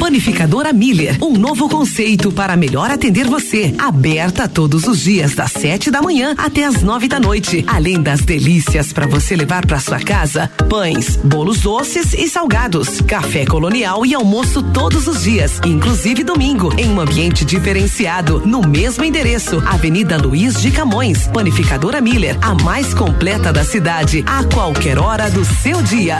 [0.00, 3.74] Panificadora Miller, um novo conceito para melhor atender você.
[3.78, 7.62] Aberta todos os dias, das sete da manhã até as nove da noite.
[7.66, 13.44] Além das delícias para você levar para sua casa: pães, bolos doces e salgados, café
[13.44, 19.62] colonial e almoço todos os dias, inclusive domingo, em um ambiente diferenciado, no mesmo endereço,
[19.66, 21.26] Avenida Luiz de Camões.
[21.28, 21.65] Panificadora
[22.00, 26.18] Miller, a mais completa da cidade, a qualquer hora do seu dia.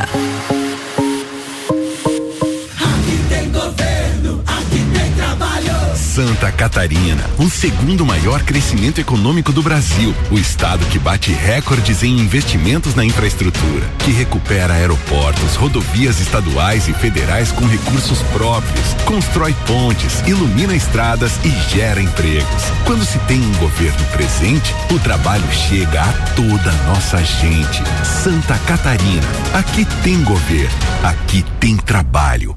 [6.16, 10.14] Santa Catarina, o segundo maior crescimento econômico do Brasil.
[10.30, 16.94] O estado que bate recordes em investimentos na infraestrutura, que recupera aeroportos, rodovias estaduais e
[16.94, 22.62] federais com recursos próprios, constrói pontes, ilumina estradas e gera empregos.
[22.86, 27.82] Quando se tem um governo presente, o trabalho chega a toda a nossa gente.
[28.22, 32.56] Santa Catarina, aqui tem governo, aqui tem trabalho.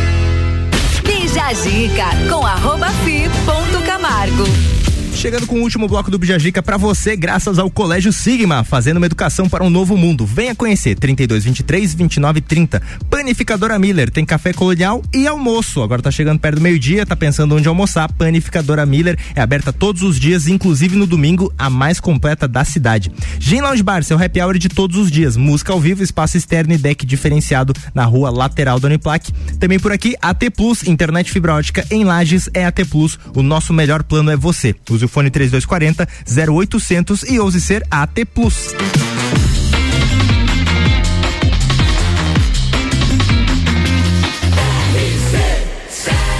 [1.41, 4.80] Bija a Gica com arroba fi ponto Camargo.
[5.21, 9.05] Chegando com o último bloco do Bijagica para você, graças ao Colégio Sigma, fazendo uma
[9.05, 10.25] educação para um novo mundo.
[10.25, 12.81] Venha conhecer 3223 2930.
[13.07, 15.83] Panificadora Miller tem café colonial e almoço.
[15.83, 18.11] Agora tá chegando perto do meio-dia, tá pensando onde almoçar?
[18.13, 23.11] Panificadora Miller é aberta todos os dias, inclusive no domingo, a mais completa da cidade.
[23.37, 25.37] Gin Lounge Bar, seu happy hour de todos os dias.
[25.37, 29.31] Música ao vivo, espaço externo e deck diferenciado na rua lateral da Uniplac.
[29.59, 33.19] Também por aqui, AT Plus, internet fibra ótica em Lages é AT Plus.
[33.35, 34.73] O nosso melhor plano é você.
[34.89, 38.73] Use o fone 3240 0800 e ouse ser AT Plus.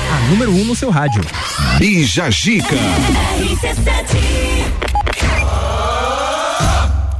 [0.10, 1.22] A número 1 um no seu rádio.
[1.78, 2.76] Bija Gica.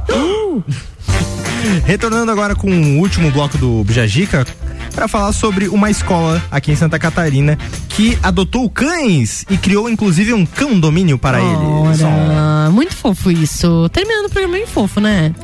[0.08, 0.62] Uh!
[1.84, 4.46] Retornando agora com o último bloco do Bijagica
[4.92, 7.58] para falar sobre uma escola aqui em Santa Catarina
[7.88, 12.02] que adotou cães e criou inclusive um cão domínio para eles.
[12.02, 13.88] Ora, muito fofo isso.
[13.90, 15.34] Terminando o programa bem fofo, né?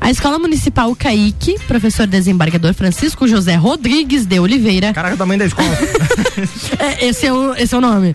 [0.00, 4.92] A Escola Municipal Caique, professor desembargador Francisco José Rodrigues de Oliveira.
[4.92, 5.68] Caraca, o tamanho da escola.
[6.78, 8.14] É, esse, é o, esse é o nome.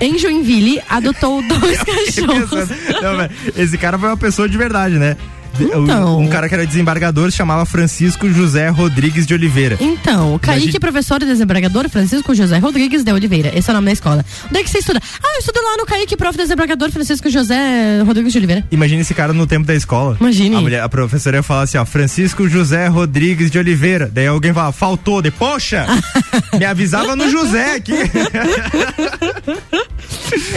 [0.00, 2.68] Em Joinville, adotou dois cachorros.
[3.00, 5.16] Não, esse cara foi uma pessoa de verdade, né?
[5.60, 6.20] Então.
[6.20, 9.76] Um, cara que era desembargador se chamava Francisco José Rodrigues de Oliveira.
[9.80, 13.52] Então, o Kaique, Imagine- professor e desembargador Francisco José Rodrigues de Oliveira.
[13.56, 14.24] Esse é o nome da escola.
[14.48, 15.00] Onde é que você estuda?
[15.22, 16.36] Ah, eu estudo lá no Kaique, prof.
[16.36, 18.64] desembargador Francisco José Rodrigues de Oliveira.
[18.70, 20.16] Imagina esse cara no tempo da escola.
[20.20, 20.56] Imagine.
[20.56, 24.10] A, mulher, a professora ia falar assim, ó, Francisco José Rodrigues de Oliveira.
[24.12, 25.22] Daí alguém fala, faltou.
[25.22, 25.86] De, poxa,
[26.58, 27.92] me avisava no José aqui.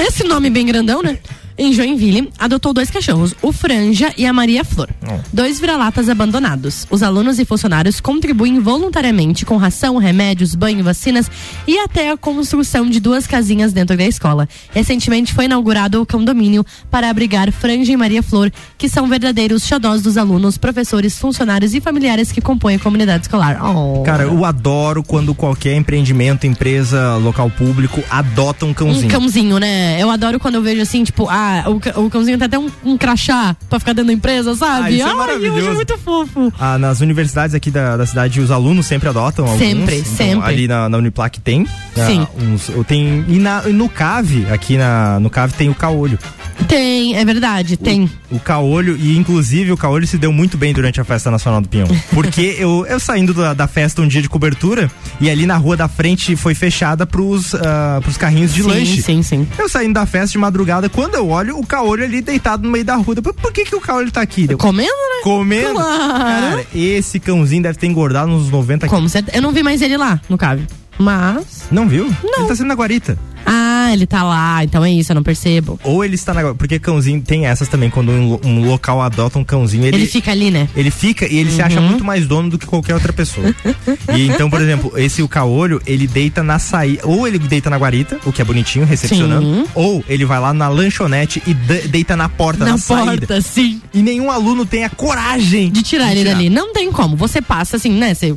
[0.08, 1.18] Esse nome bem grandão, né?
[1.58, 4.90] Em Joinville, adotou dois cachorros, o Franja e a Maria Flor.
[5.34, 6.86] Dois vira-latas abandonados.
[6.92, 11.32] Os alunos e funcionários contribuem voluntariamente com ração, remédios, banho, vacinas
[11.66, 14.48] e até a construção de duas casinhas dentro da escola.
[14.72, 20.04] Recentemente foi inaugurado o condomínio para abrigar Franja e Maria Flor, que são verdadeiros xodós
[20.04, 23.60] dos alunos, professores, funcionários e familiares que compõem a comunidade escolar.
[23.64, 24.04] Oh.
[24.04, 29.08] Cara, eu adoro quando qualquer empreendimento, empresa, local público adota um cãozinho.
[29.08, 30.00] Um cãozinho, né?
[30.00, 32.98] Eu adoro quando eu vejo assim, tipo, ah, o, o cãozinho tem até um, um
[32.98, 34.96] crachá pra ficar dentro da empresa, Ah, sabe?
[34.96, 35.66] isso é Ai, eu maravilhoso.
[35.68, 36.54] acho muito fofo.
[36.60, 39.60] Ah, nas universidades aqui da, da cidade, os alunos sempre adotam alguns.
[39.60, 40.48] Sempre, Então, sempre.
[40.50, 41.68] Ali na, na Uniplac tem.
[41.98, 42.28] ah, Sim.
[42.42, 46.18] uns, eu tem e, na, e no CAV, aqui na, no CAV tem o caolho.
[46.68, 48.10] Tem, é verdade, tem.
[48.30, 51.70] O caolho, e inclusive o caolho se deu muito bem durante a Festa Nacional do
[51.70, 51.88] Pinhão.
[52.12, 55.78] Porque eu, eu saindo da, da festa um dia de cobertura, e ali na rua
[55.78, 59.02] da frente foi fechada pros, ah, pros carrinhos de Sim, lanche.
[59.02, 59.48] sim, sim.
[59.58, 62.84] Eu saindo da festa de madrugada, quando eu olho, o caolho ali deitado no meio
[62.86, 63.16] da rua.
[63.16, 64.48] Por, por que, que o caolho tá aqui?
[64.50, 65.24] Eu, Comendo, né?
[65.24, 65.74] Comendo?
[65.74, 66.58] Claro.
[66.58, 69.38] Cara, esse cãozinho deve ter engordado uns 90 Como certeza.
[69.38, 70.66] Eu não vi mais ele lá, no cave.
[70.98, 71.68] Mas.
[71.72, 72.06] Não viu?
[72.24, 72.40] Não.
[72.40, 73.18] Ele tá sendo na guarita.
[73.50, 75.80] Ah, ele tá lá, então é isso, eu não percebo.
[75.84, 76.58] Ou ele está na guarita.
[76.58, 79.86] Porque cãozinho tem essas também, quando um, um local adota um cãozinho.
[79.86, 80.68] Ele, Ele, fica ali, né?
[80.76, 81.88] Ele fica e ele se acha Uhum.
[81.88, 83.56] muito mais dono do que qualquer outra pessoa.
[84.18, 87.02] e então, por exemplo, esse o caolho, ele deita na saída.
[87.08, 89.46] Ou ele deita na guarita, o que é bonitinho, recepcionando.
[89.46, 89.66] Sim.
[89.74, 93.06] Ou ele vai lá na lanchonete e de- deita na porta, na, Na saída.
[93.28, 93.82] porta, sim.
[93.94, 96.50] E nenhum aluno tem a coragem De tirar ele dali.
[96.50, 97.16] Não tem como.
[97.16, 98.14] Você passa assim, né?
[98.14, 98.36] Você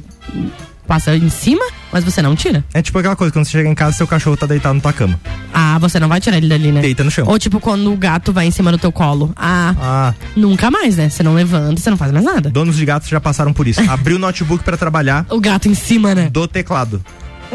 [0.91, 2.65] passa em cima, mas você não tira.
[2.75, 4.93] É tipo aquela coisa, quando você chega em casa, seu cachorro tá deitado na tua
[4.93, 5.21] cama.
[5.55, 6.81] Ah, você não vai tirar ele dali, né?
[6.81, 7.25] Deita no chão.
[7.29, 9.33] Ou tipo quando o gato vai em cima do teu colo.
[9.37, 11.09] Ah, Ah, nunca mais, né?
[11.09, 12.51] Você não levanta, você não faz mais nada.
[12.51, 13.81] donos de gatos já passaram por isso.
[13.89, 16.29] Abriu o notebook pra trabalhar O gato em cima, né?
[16.29, 17.01] do teclado.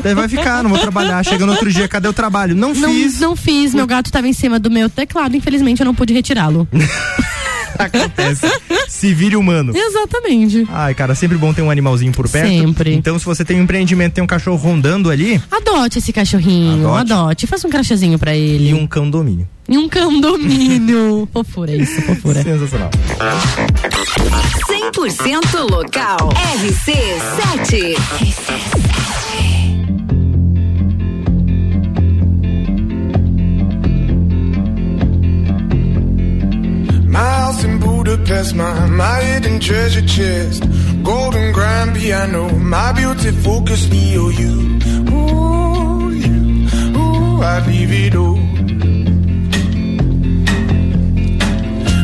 [0.01, 1.21] Daí vai ficar, não vou trabalhar.
[1.25, 2.55] Chega no outro dia, cadê o trabalho?
[2.55, 3.19] Não, Não fiz.
[3.19, 6.65] não fiz, meu gato tava em cima do meu teclado, infelizmente eu não pude retirá-lo.
[7.77, 8.47] Acontece.
[8.87, 9.73] Se vire humano.
[9.75, 10.65] Exatamente.
[10.69, 12.47] Ai, cara, sempre bom ter um animalzinho por perto.
[12.47, 12.93] Sempre.
[12.93, 17.11] Então, se você tem um empreendimento, tem um cachorro rondando ali Adote esse cachorrinho, Adote.
[17.13, 18.69] adote, faça um crachazinho pra ele.
[18.69, 19.47] e um cão domínio.
[19.67, 21.27] E um condomínio.
[21.33, 22.41] fofura isso, fofura.
[22.43, 22.91] Sensacional.
[24.93, 26.29] 100% local.
[26.57, 27.95] RC7.
[38.35, 40.63] Budapest, my, my hidden treasure chest.
[41.03, 44.81] Golden grand piano, my beauty focus, EOU.
[45.09, 46.67] Oh ooh, you,
[46.97, 48.35] ooh, I'd leave it all.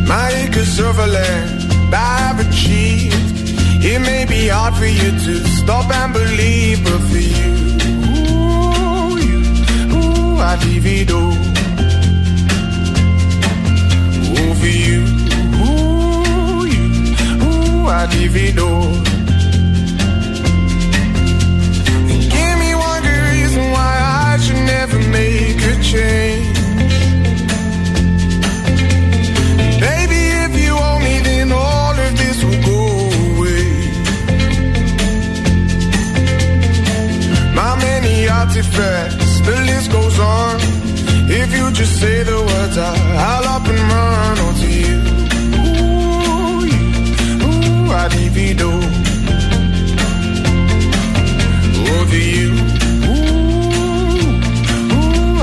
[0.08, 3.84] My acres of land I've achieved.
[3.84, 7.52] It may be hard for you to stop and believe, but for you,
[8.08, 9.40] ooh, you,
[9.98, 11.51] ooh, I'd leave it all.
[18.04, 18.14] And
[22.34, 23.94] give me one good reason why
[24.32, 26.58] I should never make a change.
[29.80, 32.82] Baby, if you owe me, then all of this will go
[33.36, 33.70] away.
[37.54, 40.60] My many artifacts, the list goes on.
[41.30, 42.96] If you just say the words, I,
[43.30, 44.40] I'll up and run
[48.10, 48.70] divido.
[52.00, 52.52] Over you,
[53.08, 54.32] ooh,
[54.94, 55.42] ooh,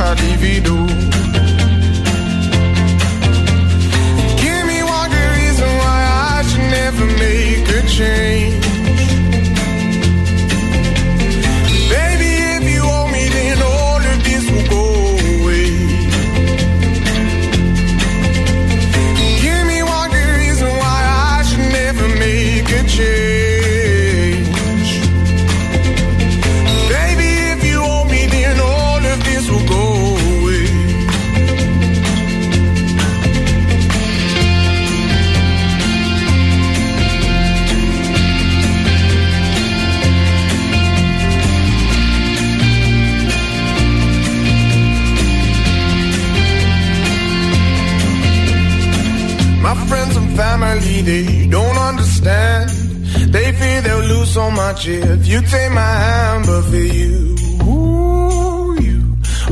[54.39, 57.35] so much if you take my hand, but for you,
[57.66, 58.98] ooh, you,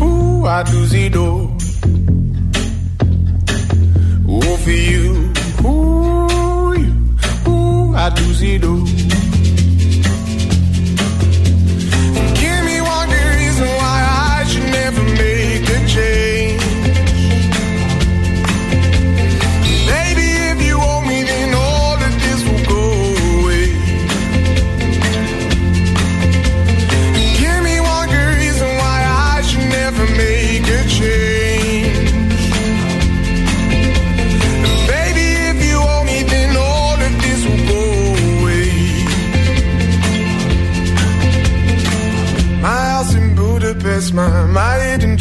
[0.01, 1.41] ooh, I do see door.
[4.33, 5.07] Ooh, for you,
[5.67, 6.93] ooh, you,
[7.51, 8.86] ooh, I do see door.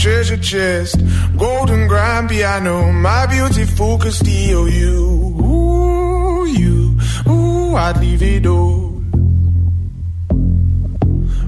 [0.06, 0.98] Treasure chest.
[1.36, 3.26] Golden grand piano, my
[3.76, 5.34] focus, steal you.
[5.41, 6.95] Ooh, you,
[7.27, 9.02] ooh, I'd leave it all.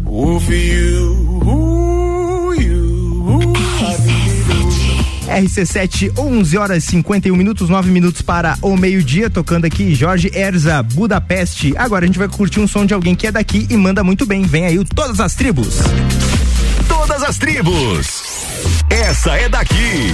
[0.09, 5.41] Ooh, for you, ooh, you, ooh, I'd leave it all.
[5.43, 11.75] RC7, 11 horas 51 minutos, 9 minutos para o meio-dia, tocando aqui Jorge Erza, Budapeste.
[11.77, 14.25] Agora a gente vai curtir um som de alguém que é daqui e manda muito
[14.25, 14.41] bem.
[14.41, 15.77] Vem aí o Todas as Tribos.
[16.87, 18.26] Todas as tribos.
[18.89, 20.13] Essa é daqui.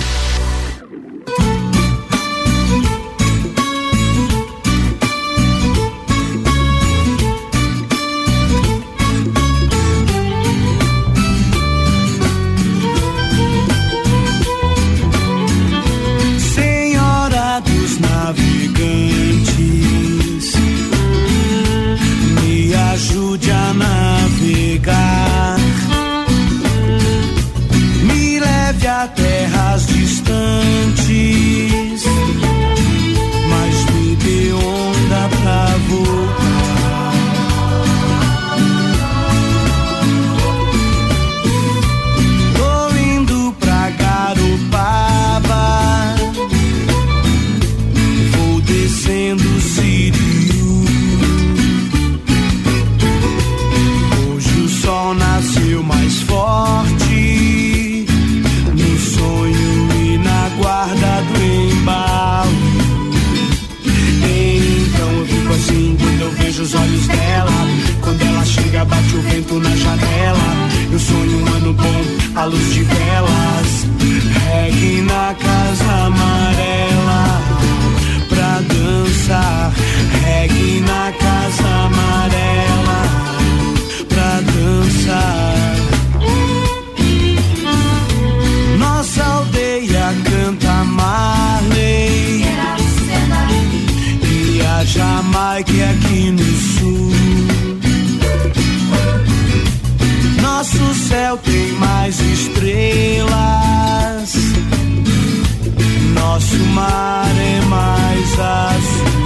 [106.74, 109.24] amarem é mais azul.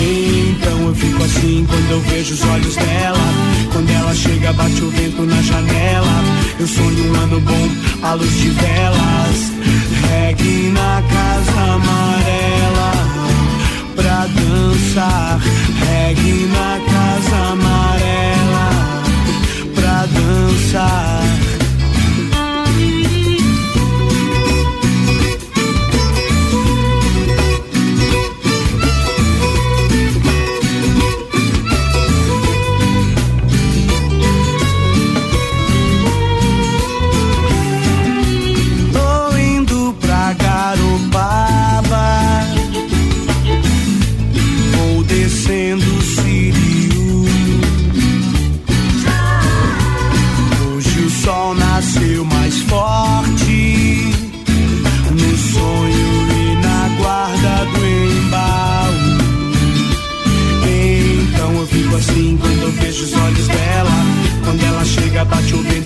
[0.00, 3.18] Então eu fico assim quando eu vejo os olhos dela.
[3.72, 6.24] Quando ela chega, bate o vento na janela.
[6.58, 7.68] Eu sonho um ano bom,
[8.02, 9.52] à luz de velas.
[10.08, 12.92] Regue na casa amarela.
[13.96, 15.40] Pra dançar,
[15.80, 18.70] Regue na casa amarela.
[19.74, 21.33] Pra dançar.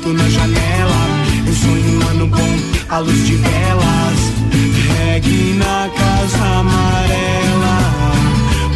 [0.09, 1.01] Vento na janela.
[1.47, 2.57] Eu sonho um ano bom
[2.89, 4.19] à luz de velas.
[4.99, 7.79] Reggae na casa amarela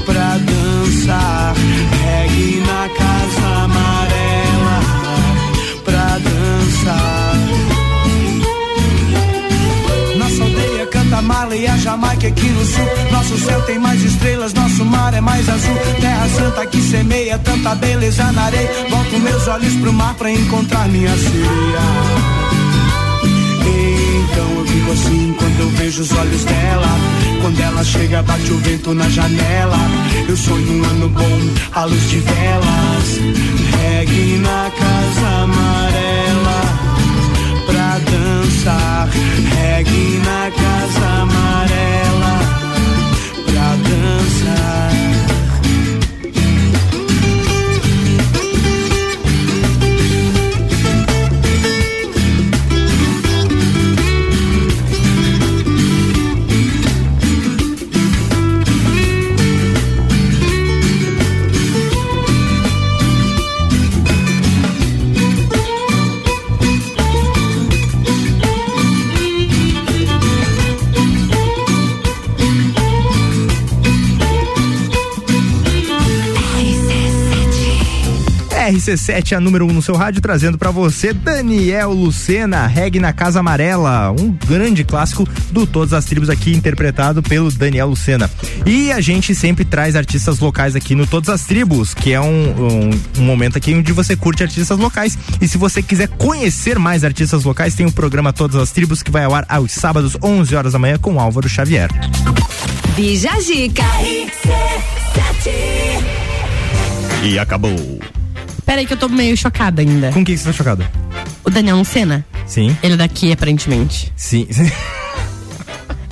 [0.05, 1.42] Pra dançar
[11.83, 16.29] Jamaica aqui no sul Nosso céu tem mais estrelas, nosso mar é mais azul Terra
[16.29, 21.17] santa que semeia tanta beleza na areia Volto meus olhos pro mar pra encontrar minha
[21.17, 22.33] sereia
[24.33, 26.89] então eu fico assim quando eu vejo os olhos dela.
[27.43, 29.77] Quando ela chega, bate o vento na janela.
[30.29, 31.39] Eu sonho um ano bom,
[31.73, 33.21] à luz de velas.
[33.79, 36.63] Reggae na casa amarela.
[37.67, 39.09] Pra dançar,
[39.59, 41.72] reggae na casa amarela.
[78.83, 83.13] RC7, a número 1 um no seu rádio, trazendo pra você Daniel Lucena, Reg na
[83.13, 88.29] Casa Amarela, um grande clássico do Todas as Tribos aqui, interpretado pelo Daniel Lucena.
[88.67, 92.27] E a gente sempre traz artistas locais aqui no Todas as Tribos, que é um,
[92.27, 95.17] um, um momento aqui onde você curte artistas locais.
[95.41, 99.13] E se você quiser conhecer mais artistas locais, tem o programa Todas as Tribos, que
[99.13, 101.89] vai ao ar aos sábados, 11 horas da manhã, com Álvaro Xavier.
[102.97, 103.85] Bija Zica.
[107.23, 108.01] E acabou.
[108.65, 110.13] Peraí que eu tô meio chocada ainda.
[110.13, 110.91] Com o que você tá chocada?
[111.45, 112.25] O Daniel Lucena?
[112.47, 112.77] Sim.
[112.83, 114.13] Ele é daqui, aparentemente.
[114.17, 114.47] Sim.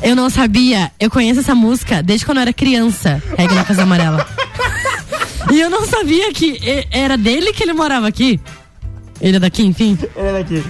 [0.02, 0.90] Eu não sabia.
[0.98, 3.22] Eu conheço essa música desde quando eu era criança.
[3.36, 4.26] Regra na Casa Amarela.
[5.52, 6.58] e eu não sabia que
[6.90, 8.40] era dele que ele morava aqui.
[9.20, 9.98] Ele é daqui, enfim?
[10.16, 10.64] Ele é daqui.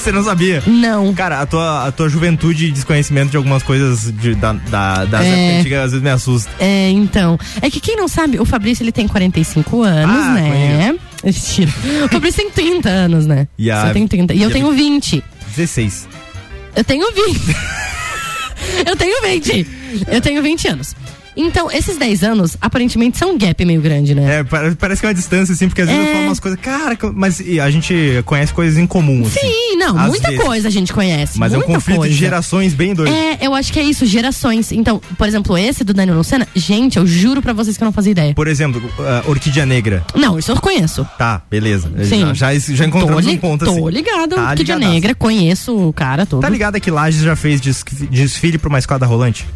[0.00, 0.62] Você não sabia?
[0.66, 1.12] Não.
[1.14, 5.26] Cara, a tua, a tua juventude e desconhecimento de algumas coisas de, da, da, das
[5.26, 5.58] É.
[5.58, 6.50] antigas às vezes me assusta.
[6.58, 7.38] É, então.
[7.60, 10.98] É que quem não sabe, o Fabrício ele tem 45 anos, Ah, né?
[11.22, 11.70] Mentira.
[12.04, 13.46] O Fabrício tem 30 anos, né?
[13.58, 14.32] E a- Só tem 30.
[14.32, 15.22] E e eu tenho 20.
[15.54, 16.08] 16.
[16.74, 17.40] Eu tenho 20.
[18.86, 19.66] eu tenho 20.
[20.08, 20.96] Eu tenho 20 anos.
[21.36, 24.38] Então, esses 10 anos, aparentemente, são um gap meio grande, né?
[24.40, 26.08] É, pare- parece que é uma distância, assim, porque às vezes É.
[26.08, 27.94] eu falo umas coisas, cara, mas a gente
[28.24, 29.40] conhece coisas em comum, assim.
[29.40, 30.44] Sim, não, Às muita vezes.
[30.44, 31.38] coisa a gente conhece.
[31.38, 32.12] Mas é um conflito coisa.
[32.12, 33.12] de gerações bem doido.
[33.12, 34.72] É, eu acho que é isso, gerações.
[34.72, 37.92] Então, por exemplo, esse do Daniel Lucena, gente, eu juro pra vocês que eu não
[37.92, 38.34] fazia ideia.
[38.34, 40.04] Por exemplo, ah, Orquídea Negra.
[40.14, 41.06] Não, isso eu conheço.
[41.16, 41.90] Tá, beleza.
[42.04, 42.34] Sim.
[42.34, 43.90] Já, já, já encontramos tô li- um ponto Tô assim.
[43.90, 44.92] ligado, Tá Orquídea ligadaço.
[44.94, 46.40] Negra, conheço o cara todo.
[46.42, 49.46] Tá ligada que Lages já fez des- desfile pra uma esquadra rolante?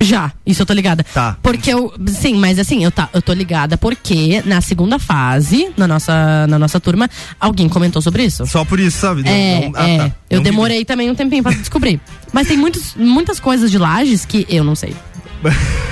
[0.00, 1.04] Já, isso eu tô ligada.
[1.14, 1.36] Tá.
[1.42, 1.92] Porque eu.
[2.08, 6.58] Sim, mas assim, eu, tá, eu tô ligada porque na segunda fase, na nossa, na
[6.58, 7.08] nossa turma,
[7.38, 8.46] alguém comentou sobre isso.
[8.46, 9.22] Só por isso, sabe?
[9.22, 9.98] Não- É, não- ah, é.
[9.98, 10.12] tá.
[10.30, 12.00] Eu Não demorei também um tempinho pra descobrir.
[12.32, 14.94] Mas tem muitos, muitas coisas de lajes que eu não sei.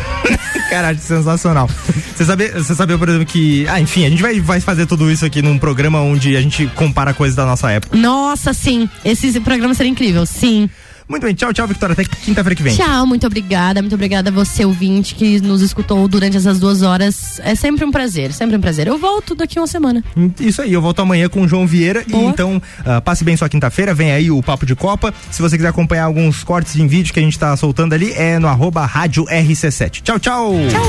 [0.68, 1.68] Caralho, sensacional.
[2.14, 3.66] Você sabia, você sabia, por exemplo, que.
[3.68, 6.66] Ah, enfim, a gente vai, vai fazer tudo isso aqui num programa onde a gente
[6.76, 7.96] compara coisas da nossa época.
[7.96, 8.88] Nossa, sim.
[9.04, 10.68] Esse programa seria incrível, sim.
[11.10, 11.92] Muito bem, tchau, tchau, Victoria.
[11.92, 12.76] Até quinta-feira que vem.
[12.76, 13.82] Tchau, muito obrigada.
[13.82, 17.40] Muito obrigada a você, ouvinte, que nos escutou durante essas duas horas.
[17.42, 18.86] É sempre um prazer, sempre um prazer.
[18.86, 20.04] Eu volto daqui uma semana.
[20.38, 22.04] Isso aí, eu volto amanhã com o João Vieira.
[22.06, 23.92] E então, ah, passe bem sua quinta-feira.
[23.92, 25.12] Vem aí o Papo de Copa.
[25.32, 28.38] Se você quiser acompanhar alguns cortes em vídeo que a gente tá soltando ali, é
[28.38, 30.02] no arroba rádio RC7.
[30.02, 30.52] Tchau, tchau.
[30.70, 30.80] Tchau.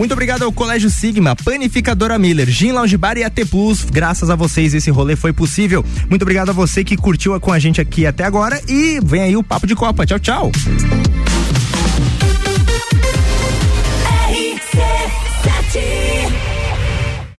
[0.00, 3.84] Muito obrigado ao Colégio Sigma, Panificadora Miller, Gin Lounge Bar e AT Plus.
[3.84, 5.84] Graças a vocês esse rolê foi possível.
[6.08, 9.36] Muito obrigado a você que curtiu com a gente aqui até agora e vem aí
[9.36, 10.06] o Papo de Copa.
[10.06, 10.52] Tchau, tchau.